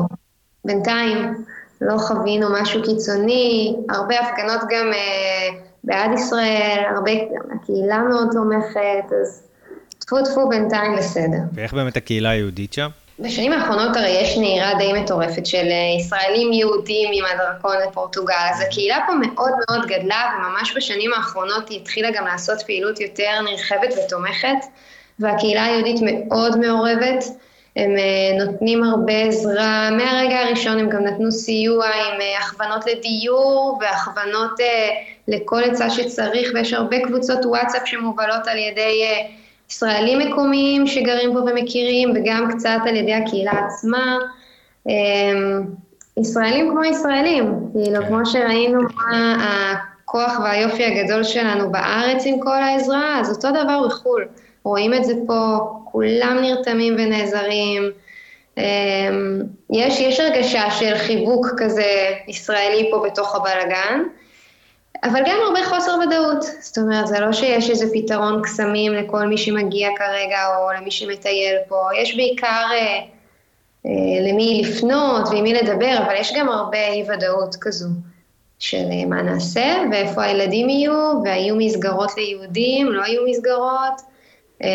[0.64, 1.44] בינתיים
[1.80, 7.10] לא חווינו משהו קיצוני, הרבה הפגנות גם אה, בעד ישראל, הרבה,
[7.54, 9.46] הקהילה מאוד תומכת, אז
[10.06, 11.38] טפו טפו בינתיים בסדר.
[11.52, 12.88] ואיך באמת הקהילה היהודית שם?
[13.18, 18.60] בשנים האחרונות הרי יש נהירה די מטורפת של אה, ישראלים יהודים עם הדרכון לפורטוגל, אז
[18.60, 23.94] הקהילה פה מאוד מאוד גדלה, וממש בשנים האחרונות היא התחילה גם לעשות פעילות יותר נרחבת
[23.98, 24.66] ותומכת,
[25.18, 27.24] והקהילה היהודית מאוד מעורבת.
[27.76, 27.90] הם
[28.38, 34.60] נותנים הרבה עזרה, מהרגע הראשון הם גם נתנו סיוע עם הכוונות לדיור והכוונות
[35.28, 39.02] לכל עצה שצריך, ויש הרבה קבוצות וואטסאפ שמובלות על ידי
[39.70, 44.18] ישראלים מקומיים שגרים פה ומכירים, וגם קצת על ידי הקהילה עצמה.
[46.16, 48.08] ישראלים כמו ישראלים, כאילו, כן.
[48.08, 49.36] כמו שראינו מה
[50.02, 54.24] הכוח והיופי הגדול שלנו בארץ עם כל העזרה, אז אותו דבר בחו"ל.
[54.64, 57.90] רואים את זה פה, כולם נרתמים ונעזרים.
[58.58, 58.62] אמ,
[59.70, 64.02] יש, יש הרגשה של חיבוק כזה ישראלי פה בתוך הבלגן,
[65.10, 66.42] אבל גם הרבה חוסר ודאות.
[66.60, 71.56] זאת אומרת, זה לא שיש איזה פתרון קסמים לכל מי שמגיע כרגע או למי שמטייל
[71.68, 72.66] פה, יש בעיקר...
[72.72, 73.16] אה,
[73.86, 77.88] אה, למי לפנות ועם מי לדבר, אבל יש גם הרבה אי-ודאות כזו
[78.58, 84.00] של אה, מה נעשה ואיפה הילדים יהיו, והיו מסגרות ליהודים, לא היו מסגרות,
[84.62, 84.68] אה,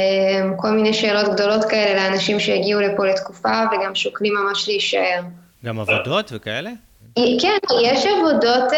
[0.57, 5.21] כל מיני שאלות גדולות כאלה לאנשים שהגיעו לפה לתקופה וגם שוקלים ממש להישאר.
[5.65, 6.71] גם עבודות וכאלה?
[7.15, 8.71] כן, יש עבודות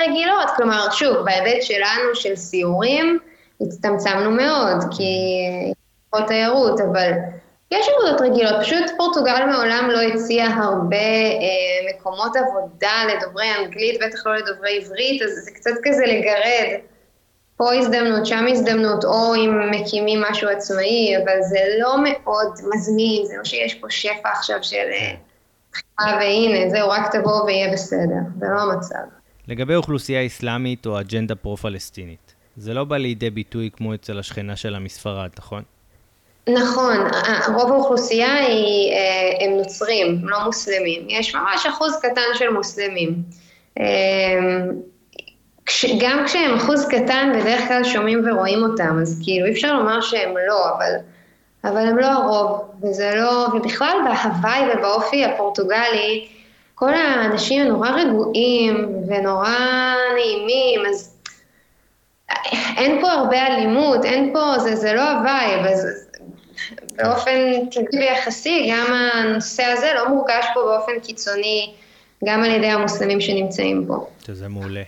[0.00, 3.18] רגילות, כלומר, שוב, בהיבט שלנו, של סיורים,
[3.60, 5.04] הצטמצמנו מאוד, כי
[6.10, 7.10] פחות תיירות, אבל
[7.70, 14.26] יש עבודות רגילות, פשוט פורטוגל מעולם לא הציעה הרבה אה, מקומות עבודה לדוברי אנגלית, בטח
[14.26, 16.78] לא לדוברי עברית, אז זה קצת כזה לגרד.
[17.56, 23.34] פה הזדמנות, שם הזדמנות, או אם מקימים משהו עצמאי, אבל זה לא מאוד מזמין, זה
[23.38, 25.14] לא שיש פה שפע עכשיו של אה,
[26.20, 28.94] והנה, זהו, רק תבואו ויהיה בסדר, זה לא המצב.
[29.48, 34.78] לגבי אוכלוסייה אסלאמית או אג'נדה פרו-פלסטינית, זה לא בא לידי ביטוי כמו אצל השכנה שלה
[34.78, 35.62] מספרד, נכון?
[36.48, 36.96] נכון,
[37.54, 41.06] רוב האוכלוסייה היא, אה, הם נוצרים, לא מוסלמים.
[41.08, 43.22] יש ממש אחוז קטן של מוסלמים.
[43.80, 43.84] אה,
[46.00, 50.34] גם כשהם אחוז קטן, בדרך כלל שומעים ורואים אותם, אז כאילו אי אפשר לומר שהם
[50.48, 50.92] לא, אבל,
[51.64, 56.28] אבל הם לא הרוב, וזה לא, ובכלל בהוויי ובאופי הפורטוגלי,
[56.74, 59.56] כל האנשים נורא רגועים ונורא
[60.14, 61.16] נעימים, אז
[62.76, 65.86] אין פה הרבה אלימות, אין פה, זה, זה לא ה vibe, אז
[66.96, 71.74] באופן טבעי יחסי, גם הנושא הזה לא מורגש פה באופן קיצוני,
[72.24, 74.06] גם על ידי המוסלמים שנמצאים פה.
[74.26, 74.82] שזה מעולה.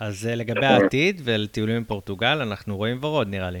[0.00, 3.60] אז אה, לגבי העתיד ולטיולים בפורטוגל, אנחנו רואים ורוד נראה לי.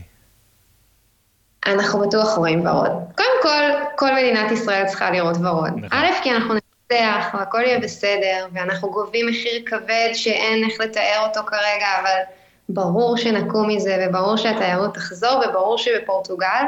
[1.66, 2.90] אנחנו בטוח רואים ורוד.
[3.16, 3.62] קודם כל,
[3.96, 5.70] כל מדינת ישראל צריכה לראות ורוד.
[5.76, 5.98] נכון.
[5.98, 11.40] א', כי אנחנו נצטח והכל יהיה בסדר, ואנחנו גובים מחיר כבד שאין איך לתאר אותו
[11.46, 12.20] כרגע, אבל
[12.68, 16.64] ברור שנקום מזה, וברור שהתיירות תחזור, וברור שבפורטוגל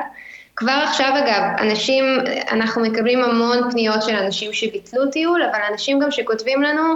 [0.56, 2.04] כבר עכשיו אגב, אנשים,
[2.50, 6.94] אנחנו מקבלים המון פניות של אנשים שביטלו טיול, אבל אנשים גם שכותבים לנו,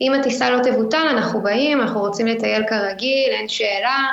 [0.00, 4.06] אם הטיסה לא תבוטל, אנחנו באים, אנחנו רוצים לטייל כרגיל, אין שאלה.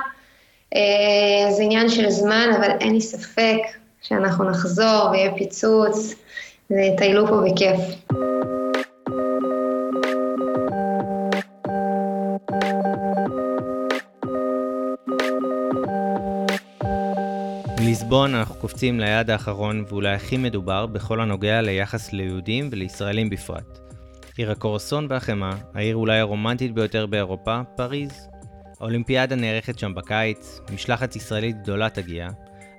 [0.74, 3.58] אה, זה עניין של זמן, אבל אין לי ספק
[4.02, 6.16] שאנחנו נחזור ויהיה פיצוץ,
[6.72, 7.80] וטיילו פה בכיף.
[17.80, 23.80] מליסבון אנחנו קופצים ליעד האחרון ואולי הכי מדובר בכל הנוגע ליחס ליהודים ולישראלים בפרט.
[24.38, 28.35] עיר הקורסון והחמאה, העיר אולי הרומנטית ביותר באירופה, פריז.
[28.80, 32.30] האולימפיאדה נערכת שם בקיץ, משלחת ישראלית גדולה תגיע,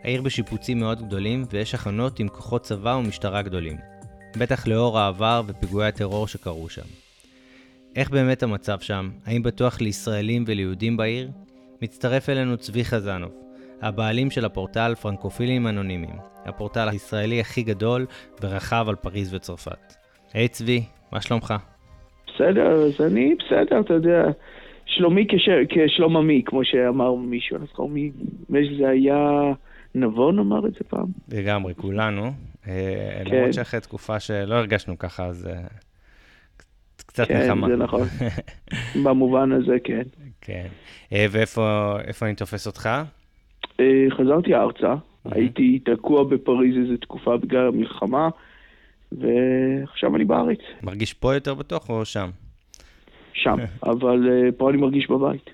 [0.05, 3.77] העיר בשיפוצים מאוד גדולים ויש הכנות עם כוחות צבא ומשטרה גדולים.
[4.39, 6.87] בטח לאור העבר ופיגועי הטרור שקרו שם.
[7.97, 9.11] איך באמת המצב שם?
[9.27, 11.31] האם בטוח לישראלים וליהודים בעיר?
[11.83, 13.33] מצטרף אלינו צבי חזנוב,
[13.83, 18.07] הבעלים של הפורטל פרנקופילים אנונימיים, הפורטל הישראלי הכי גדול
[18.43, 19.95] ורחב על פריז וצרפת.
[20.35, 20.83] היי hey, צבי,
[21.13, 21.55] מה שלומך?
[22.27, 24.23] בסדר, אז אני בסדר, אתה יודע,
[24.87, 25.49] שלומי כש...
[25.69, 28.11] כשלום עמי, כמו שאמר מישהו, אני זוכר מי,
[28.79, 29.53] זה היה
[29.95, 31.07] נבון אמר את זה פעם.
[31.33, 32.33] לגמרי, כולנו.
[32.69, 33.37] אה, כן.
[33.37, 35.67] למרות שאחרי תקופה שלא הרגשנו ככה, אז אה,
[36.97, 37.67] קצת כן, נחמה.
[37.67, 38.07] כן, זה נכון.
[39.05, 40.03] במובן הזה, כן.
[40.41, 40.67] כן.
[41.13, 42.89] אה, ואיפה אני תופס אותך?
[44.11, 44.95] חזרתי ארצה,
[45.25, 48.29] הייתי תקוע בפריז איזו תקופה בגלל המלחמה,
[49.13, 50.59] ועכשיו אני בארץ.
[50.83, 52.31] מרגיש פה יותר בטוח או שם?
[53.43, 53.57] שם,
[53.93, 55.51] אבל אה, פה אני מרגיש בבית.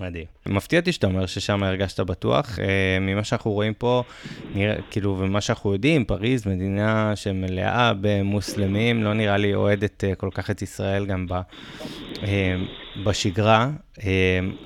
[0.00, 0.24] מדהים.
[0.48, 2.58] מפתיע אותי שאתה אומר ששם הרגשת בטוח.
[2.58, 4.02] אה, ממה שאנחנו רואים פה,
[4.54, 10.50] נראה, כאילו, ומה שאנחנו יודעים, פריז, מדינה שמלאה במוסלמים, לא נראה לי אוהדת כל כך
[10.50, 11.34] את ישראל גם ב,
[13.06, 13.68] בשגרה,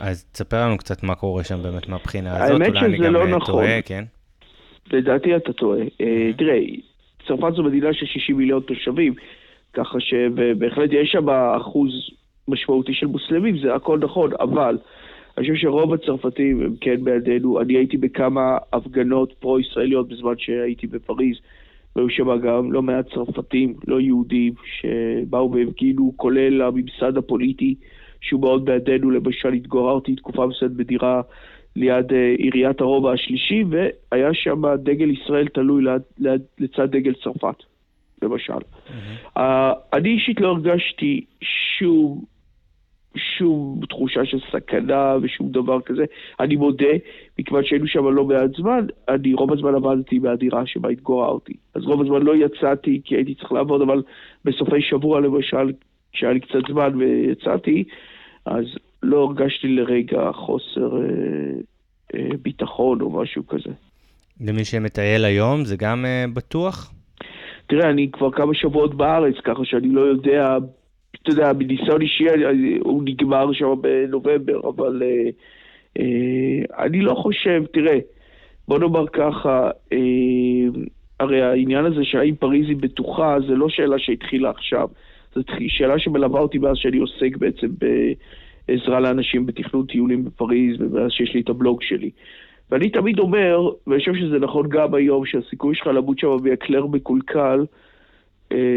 [0.00, 3.26] אז תספר לנו קצת מה קורה שם באמת מהבחינה הזאת, אולי אני גם לא אה,
[3.26, 3.54] נכון.
[3.54, 4.04] טועה, כן?
[4.92, 5.80] לדעתי אתה טועה.
[6.00, 6.58] אה, תראה,
[7.26, 9.14] צרפת זו מדינה של 60 מיליון תושבים,
[9.72, 11.90] ככה שבהחלט יש שם אחוז
[12.48, 14.78] משמעותי של מוסלמים, זה הכל נכון, אבל
[15.38, 17.60] אני חושב שרוב הצרפתים הם כן בידינו.
[17.60, 21.36] אני הייתי בכמה הפגנות פרו-ישראליות בזמן שהייתי בפריז,
[21.96, 27.74] והיו שם גם לא מעט צרפתים, לא יהודים, שבאו והפגינו, כולל הממסד הפוליטי,
[28.20, 31.20] שהוא מאוד בעדנו, למשל התגוררתי תקופה מסוימת בדירה
[31.76, 37.56] ליד אה, עיריית הרובע השלישי, והיה שם דגל ישראל תלוי ליד, ליד, לצד דגל צרפת,
[38.22, 38.52] למשל.
[38.52, 39.38] Mm-hmm.
[39.38, 39.40] Uh,
[39.92, 41.24] אני אישית לא הרגשתי
[41.78, 42.20] שום
[43.16, 46.04] שום תחושה של סכנה ושום דבר כזה.
[46.40, 46.92] אני מודה,
[47.38, 51.52] מכיוון שהיינו שם לא מעט זמן, אני רוב הזמן עבדתי מהדירה שבה התגוררתי.
[51.74, 54.02] אז רוב הזמן לא יצאתי כי הייתי צריך לעבוד, אבל
[54.44, 55.72] בסופי שבוע למשל,
[56.12, 57.84] כשהיה לי קצת זמן ויצאתי,
[58.46, 58.64] אז
[59.02, 61.04] לא הרגשתי לרגע חוסר אה,
[62.14, 63.70] אה, ביטחון או משהו כזה.
[64.40, 66.92] למי שמטייל היום זה גם אה, בטוח?
[67.66, 70.56] תראה, אני כבר כמה שבועות בארץ, ככה שאני לא יודע
[71.28, 72.24] אתה יודע, מניסיון אישי
[72.80, 75.30] הוא נגמר שם בנובמבר, אבל אה,
[75.98, 77.98] אה, אני לא חושב, תראה,
[78.68, 79.98] בוא נאמר ככה, אה,
[81.20, 84.88] הרי העניין הזה שהאם פריז היא בטוחה, זה לא שאלה שהתחילה עכשיו,
[85.34, 87.68] זו שאלה שמלווה אותי מאז שאני עוסק בעצם
[88.68, 92.10] בעזרה לאנשים בתכנון טיולים בפריז, ומאז שיש לי את הבלוג שלי.
[92.70, 97.64] ואני תמיד אומר, ואני חושב שזה נכון גם היום, שהסיכוי שלך למות שם באקלר מקולקל,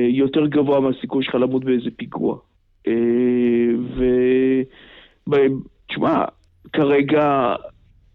[0.10, 2.38] יותר גבוה מהסיכוי שלך למות באיזה פיגוע.
[2.88, 2.94] אה,
[5.28, 6.26] ותשמע,
[6.74, 7.56] כרגע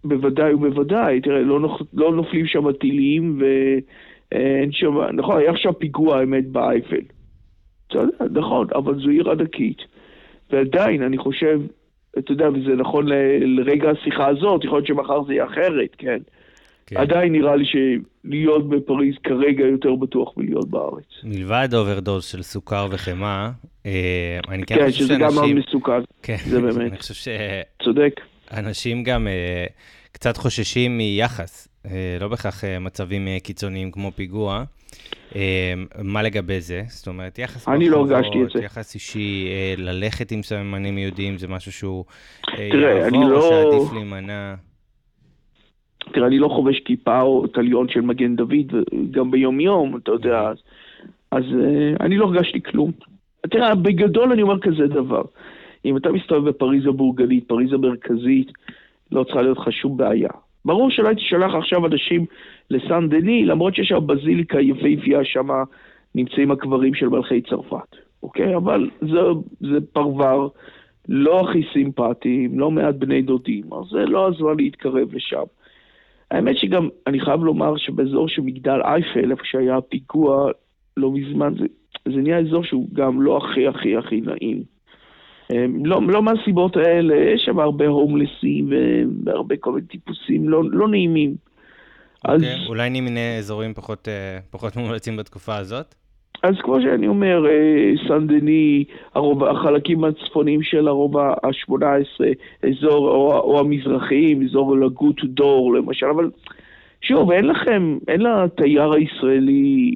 [0.05, 3.43] בוודאי ובוודאי, תראה, לא, נופ, לא נופלים שם טילים
[4.33, 7.01] ואין שם, נכון, היה עכשיו פיגוע האמת באייפל.
[8.31, 9.79] נכון, אבל זו עיר ענקית.
[10.51, 11.61] ועדיין, אני חושב,
[12.19, 13.13] אתה יודע, וזה נכון ל,
[13.61, 16.19] לרגע השיחה הזאת, יכול להיות שמחר זה יהיה אחרת, כן?
[16.87, 16.97] כן.
[16.97, 21.05] עדיין נראה לי שלהיות בפריז כרגע יותר בטוח מלהיות בארץ.
[21.25, 23.51] מלבד overdose של סוכר וחמאה,
[23.87, 25.21] אה, אני כן, כן חושב שאנשים...
[25.21, 26.93] כן, שזה גם מסוכן, כן, זה באמת.
[26.93, 27.29] אני חושב ש...
[27.83, 28.21] צודק.
[28.53, 29.73] אנשים גם uh,
[30.13, 31.89] קצת חוששים מיחס, uh,
[32.21, 34.65] לא בהכרח uh, מצבים uh, קיצוניים כמו פיגוע.
[35.31, 35.37] Uh,
[36.03, 36.83] מה לגבי זה?
[36.87, 38.65] זאת אומרת, יחס אני לא הרגשתי את זה.
[38.65, 42.05] יחס אישי, uh, ללכת עם סממנים יהודיים, זה משהו שהוא
[42.47, 43.51] uh, תראה, יעבור, אני לא...
[43.51, 44.55] שעדיף להימנע?
[46.13, 48.75] תראה, אני לא חובש כיפה או טליון של מגן דוד,
[49.11, 50.57] גם ביום יום, אתה יודע, אז,
[51.31, 52.91] אז uh, אני לא הרגשתי כלום.
[53.51, 55.23] תראה, בגדול אני אומר כזה דבר.
[55.85, 58.53] אם אתה מסתובב בפריז הבורגנית, פריז המרכזית,
[59.13, 60.31] לא צריכה להיות לך שום בעיה.
[60.65, 62.25] ברור שלא הייתי שולח עכשיו אנשים
[62.71, 65.49] לסן דני, למרות שיש שם בזיליקה יפהפייה, שם
[66.15, 68.57] נמצאים הקברים של מלכי צרפת, אוקיי?
[68.57, 69.21] אבל זה,
[69.61, 70.51] זה פרוור
[71.09, 75.45] לא הכי סימפטיים, לא מעט בני דודים, אז זה לא הזמן להתקרב לשם.
[76.31, 80.51] האמת שגם, אני חייב לומר שבאזור של מגדל אייפל, איפה שהיה הפיגוע
[80.97, 81.67] לא מזמן, זה,
[82.05, 84.63] זה נהיה אזור שהוא גם לא הכי הכי הכי נעים.
[85.53, 88.73] אמ, לא, לא מהסיבות האלה, יש שם הרבה הומלסים
[89.25, 91.37] והרבה כל מיני טיפוסים לא, לא נעימים.
[92.27, 92.43] Okay, אז...
[92.43, 95.95] אוקיי, אולי נמנה אזורים פחות, אה, פחות מומלצים בתקופה הזאת?
[96.43, 98.85] אז כמו שאני אומר, אה, סן דני,
[99.15, 102.25] הרובע, החלקים הצפוניים של הרובע ה-18,
[102.63, 106.31] אזור, או, או המזרחיים, אזור לגוט דור למשל, אבל
[107.01, 109.95] שוב, אין לכם, אין לתייר הישראלי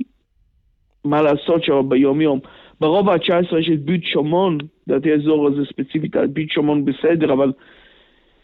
[1.04, 2.38] מה לעשות שם ביום-יום.
[2.80, 7.52] ברובע ה-19 יש את ביט שומון, לדעתי האזור הזה ספציפית, ביט שומון בסדר, אבל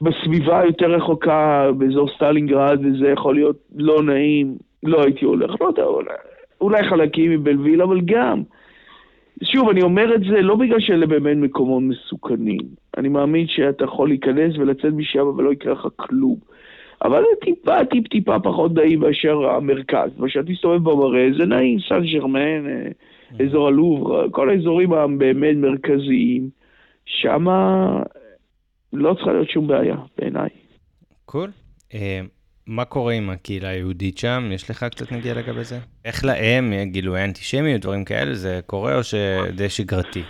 [0.01, 5.85] בסביבה יותר רחוקה, באזור סטלינגרד, וזה יכול להיות לא נעים, לא הייתי הולך, לא יודע,
[5.85, 6.15] אולי,
[6.61, 8.43] אולי חלקים מבלוויל, אבל גם.
[9.43, 12.61] שוב, אני אומר את זה לא בגלל שאלה באמת מקומות מסוכנים.
[12.97, 16.37] אני מאמין שאתה יכול להיכנס ולצאת משם ולא יקרה לך כלום.
[17.05, 20.11] אבל זה טיפה, טיפ טיפה פחות נעים מאשר המרכז.
[20.27, 26.51] כשאתה מסתובב במראה זה נעים, סן ג'רמן, אה, אזור הלובר, כל האזורים הבאמת מרכזיים,
[27.05, 27.47] שם
[28.93, 30.49] לא צריכה להיות שום בעיה, בעיניי.
[31.25, 31.51] קול.
[31.91, 32.36] Cool.
[32.67, 34.49] מה קורה עם הקהילה היהודית שם?
[34.53, 35.79] יש לך קצת נגיע לגבי זה?
[36.05, 40.23] איך להם גילוי אנטישמיות, דברים כאלה, זה קורה או שדי שגרתי?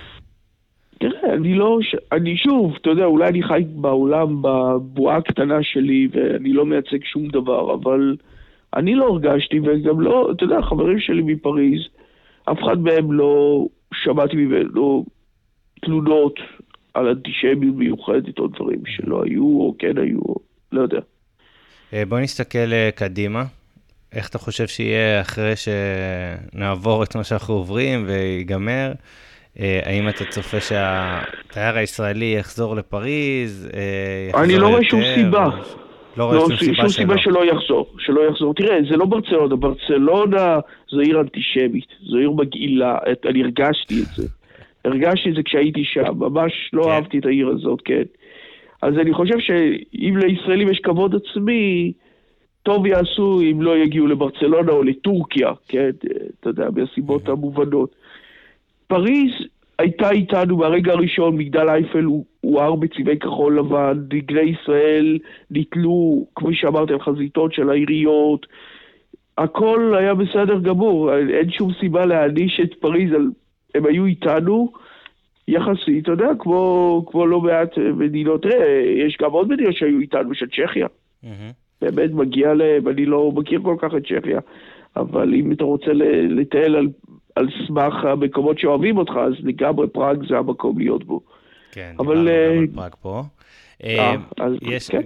[0.99, 1.78] תראה, אני לא,
[2.12, 7.28] אני שוב, אתה יודע, אולי אני חי בעולם בבועה הקטנה שלי ואני לא מייצג שום
[7.28, 8.16] דבר, אבל
[8.76, 11.80] אני לא הרגשתי וגם לא, אתה יודע, חברים שלי מפריז,
[12.45, 15.05] אף אחד מהם לא שמעתי ממנו
[15.80, 16.41] תלונות
[16.95, 20.20] על אנטישמיות מיוחדת או דברים שלא היו או כן היו,
[20.72, 21.01] לא יודע.
[21.93, 23.45] אה, בוא נסתכל אה, קדימה.
[24.12, 28.93] איך אתה חושב שיהיה אחרי שנעבור את מה שאנחנו עוברים ויגמר?
[29.61, 33.68] אה, האם אתה צופה שהתייר הישראלי יחזור לפריז?
[34.34, 35.49] אני לא רואה שום סיבה.
[36.16, 38.55] לא רואה לא, שום סיבה שום סיבה שלא יחזור, שלא יחזור.
[38.55, 40.59] תראה, זה לא ברצלונה, ברצלונה
[40.91, 44.28] זו עיר אנטישמית, זו עיר מגעילה, אני הרגשתי את זה.
[44.84, 46.91] הרגשתי את זה כשהייתי שם, ממש לא כן.
[46.91, 48.03] אהבתי את העיר הזאת, כן.
[48.87, 51.93] אז אני חושב שאם לישראלים יש כבוד עצמי,
[52.62, 55.91] טוב יעשו אם לא יגיעו לברצלונה או לטורקיה, כן,
[56.41, 57.95] אתה יודע, מהסיבות המובנות.
[58.87, 59.32] פריז
[59.78, 62.07] הייתה איתנו מהרגע הראשון, מגדל אייפל
[62.41, 65.18] הואר בצבעי כחול לבן, דגלי ישראל
[65.51, 68.47] נתלו, כפי שאמרתי, על חזיתות של העיריות,
[69.39, 73.30] הכל היה בסדר גמור, אין שום סיבה להעניש את פריז, על...
[73.74, 74.72] הם היו איתנו
[75.49, 80.34] יחסית, אתה יודע, כמו, כמו לא מעט מדינות, תראה, יש גם עוד מדינות שהיו איתנו,
[80.34, 80.86] של צ'כיה.
[80.86, 81.28] Mm-hmm.
[81.80, 84.40] באמת מגיע להם, אני לא מכיר כל כך את צ'כיה,
[84.97, 85.90] אבל אם אתה רוצה
[86.28, 86.88] לטייל על,
[87.34, 91.20] על סמך המקומות שאוהבים אותך, אז לגמרי פראג זה המקום להיות בו.
[91.72, 92.28] כן, אבל...
[92.28, 93.22] דיברנו גם על פראג פה.
[93.84, 94.14] אה,
[94.62, 95.01] יש כן.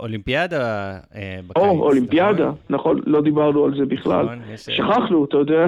[0.00, 4.24] אולימפיאדה אה, בקיץ, או, אולימפיאדה, נכון, לא דיברנו על זה בכלל.
[4.24, 5.66] נכון, שכחנו, אתה יודע,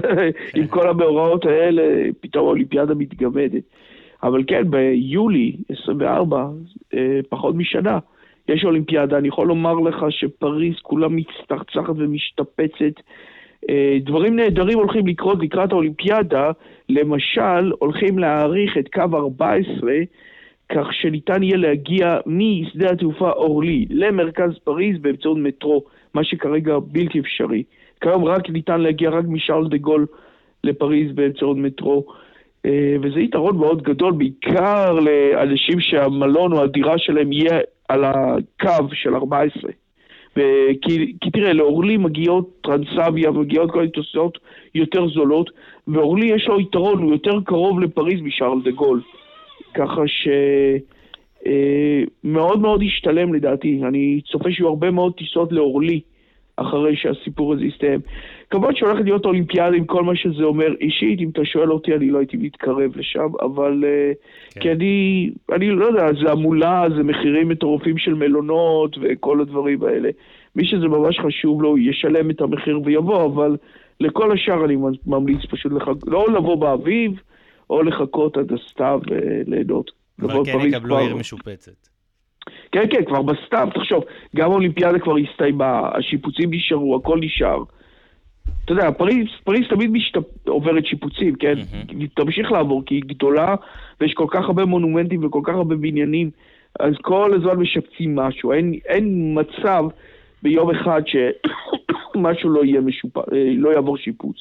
[0.54, 1.82] עם כל המאורעות האלה,
[2.20, 3.62] פתאום האולימפיאדה מתגמדת.
[4.22, 6.46] אבל כן, ביולי 24,
[6.94, 7.98] אה, פחות משנה,
[8.48, 9.18] יש אולימפיאדה.
[9.18, 13.00] אני יכול לומר לך שפריז כולה מצטרצחת ומשתפצת.
[13.70, 16.50] אה, דברים נהדרים הולכים לקרות לקראת האולימפיאדה.
[16.88, 19.92] למשל, הולכים להאריך את קו 14,
[20.68, 27.62] כך שניתן יהיה להגיע משדה התעופה אורלי למרכז פריז באמצעות מטרו, מה שכרגע בלתי אפשרי.
[28.00, 30.06] כיום רק ניתן להגיע רק משארל דה גול
[30.64, 32.06] לפריז באמצעות מטרו.
[32.64, 39.14] אה, וזה יתרון מאוד גדול, בעיקר לאנשים שהמלון או הדירה שלהם יהיה על הקו של
[39.14, 39.70] 14.
[40.36, 43.90] ו- כי, תראה, לאורלי מגיעות טרנסביה, מגיעות כל מיני
[44.74, 45.50] יותר זולות,
[45.88, 49.00] ואורלי יש לו יתרון, הוא יותר קרוב לפריז משארל דה גול.
[49.74, 50.28] ככה ש...
[51.46, 56.00] אה, מאוד ישתלם לדעתי, אני צופה שיהיו הרבה מאוד טיסות לאורלי
[56.56, 58.00] אחרי שהסיפור הזה יסתיים.
[58.50, 60.74] כמובן שהולכת להיות אולימפיאדה עם כל מה שזה אומר.
[60.80, 63.84] אישית, אם אתה שואל אותי, אני לא הייתי מתקרב לשם, אבל...
[63.86, 64.12] אה,
[64.50, 64.60] כן.
[64.60, 70.10] כי אני, אני לא יודע, זה המולה, זה מחירים מטורפים של מלונות וכל הדברים האלה.
[70.56, 73.56] מי שזה ממש חשוב לו, ישלם את המחיר ויבוא, אבל
[74.00, 74.76] לכל השאר אני
[75.06, 75.88] ממליץ פשוט לח...
[76.06, 77.12] לא לבוא באביב,
[77.70, 79.90] או לחכות עד הסתיו וליהנות.
[80.22, 81.88] אבל לבוא כן יקבלו כבר- עיר משופצת.
[82.72, 84.04] כן, כן, כבר בסתיו, תחשוב,
[84.36, 87.62] גם האולימפיאדה כבר הסתיימה, השיפוצים נשארו, הכל נשאר.
[88.64, 90.16] אתה יודע, פריז, פריז תמיד משת...
[90.46, 91.54] עוברת שיפוצים, כן?
[91.88, 93.54] היא תמשיך לעבור, כי היא גדולה,
[94.00, 96.30] ויש כל כך הרבה מונומנטים וכל כך הרבה בניינים,
[96.80, 98.52] אז כל הזמן משפצים משהו.
[98.52, 99.84] אין, אין מצב
[100.42, 103.18] ביום אחד שמשהו לא משופ...
[103.18, 103.22] אה,
[103.56, 104.36] לא יעבור שיפוץ.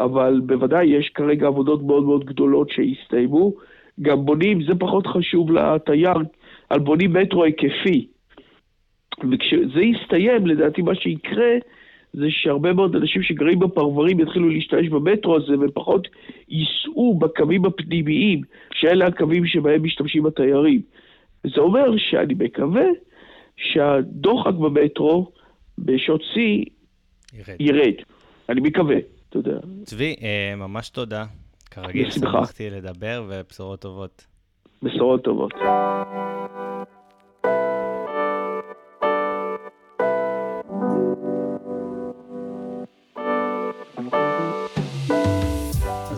[0.00, 3.52] אבל בוודאי יש כרגע עבודות מאוד מאוד גדולות שהסתיימו.
[4.02, 6.14] גם בונים, זה פחות חשוב לתייר,
[6.70, 8.06] על בונים מטרו היקפי.
[9.30, 11.52] וכשזה יסתיים, לדעתי מה שיקרה
[12.16, 16.08] זה שהרבה מאוד אנשים שגרים בפרברים יתחילו להשתמש במטרו הזה ופחות
[16.48, 18.40] ייסעו בקווים הפנימיים,
[18.72, 20.82] שאלה הקווים שבהם משתמשים התיירים.
[21.44, 22.84] זה אומר שאני מקווה
[23.56, 25.32] שהדוחק במטרו
[25.78, 26.64] בשעות שיא
[27.32, 27.56] ירד.
[27.60, 27.94] ירד.
[28.48, 28.96] אני מקווה,
[29.28, 29.58] אתה יודע.
[29.82, 31.24] צבי, אה, ממש תודה.
[31.70, 32.10] כרגיל.
[32.10, 34.26] שמחתי לדבר ובשורות טובות.
[34.82, 35.52] בשורות טובות.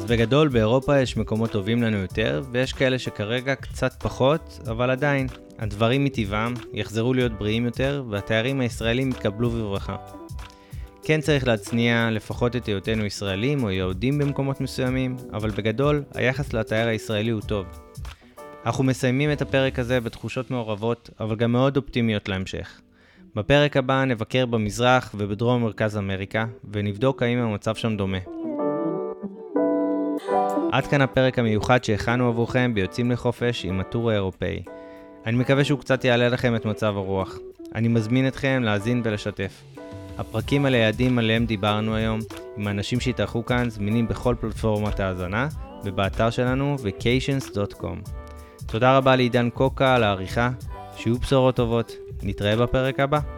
[0.09, 5.27] בגדול, באירופה יש מקומות טובים לנו יותר, ויש כאלה שכרגע קצת פחות, אבל עדיין,
[5.59, 9.97] הדברים מטבעם יחזרו להיות בריאים יותר, והתיירים הישראלים יתקבלו בברכה.
[11.03, 16.89] כן צריך להצניע לפחות את היותנו ישראלים או יהודים במקומות מסוימים, אבל בגדול, היחס לתייר
[16.89, 17.67] הישראלי הוא טוב.
[18.67, 22.81] אנחנו מסיימים את הפרק הזה בתחושות מעורבות, אבל גם מאוד אופטימיות להמשך.
[23.35, 28.38] בפרק הבא נבקר במזרח ובדרום מרכז אמריקה, ונבדוק האם המצב שם דומה.
[30.73, 34.63] עד כאן הפרק המיוחד שהכנו עבורכם ביוצאים לחופש עם הטור האירופאי.
[35.27, 37.39] אני מקווה שהוא קצת יעלה לכם את מצב הרוח.
[37.75, 39.63] אני מזמין אתכם להאזין ולשתף.
[40.19, 42.21] הפרקים על היעדים עליהם דיברנו היום,
[42.57, 45.49] עם האנשים שהתארחו כאן, זמינים בכל פלטפורמת האזנה,
[45.85, 48.11] ובאתר שלנו vacations.com.
[48.67, 50.51] תודה רבה לעידן קוקה על העריכה,
[50.97, 51.93] שיהיו בשורות טובות,
[52.23, 53.38] נתראה בפרק הבא.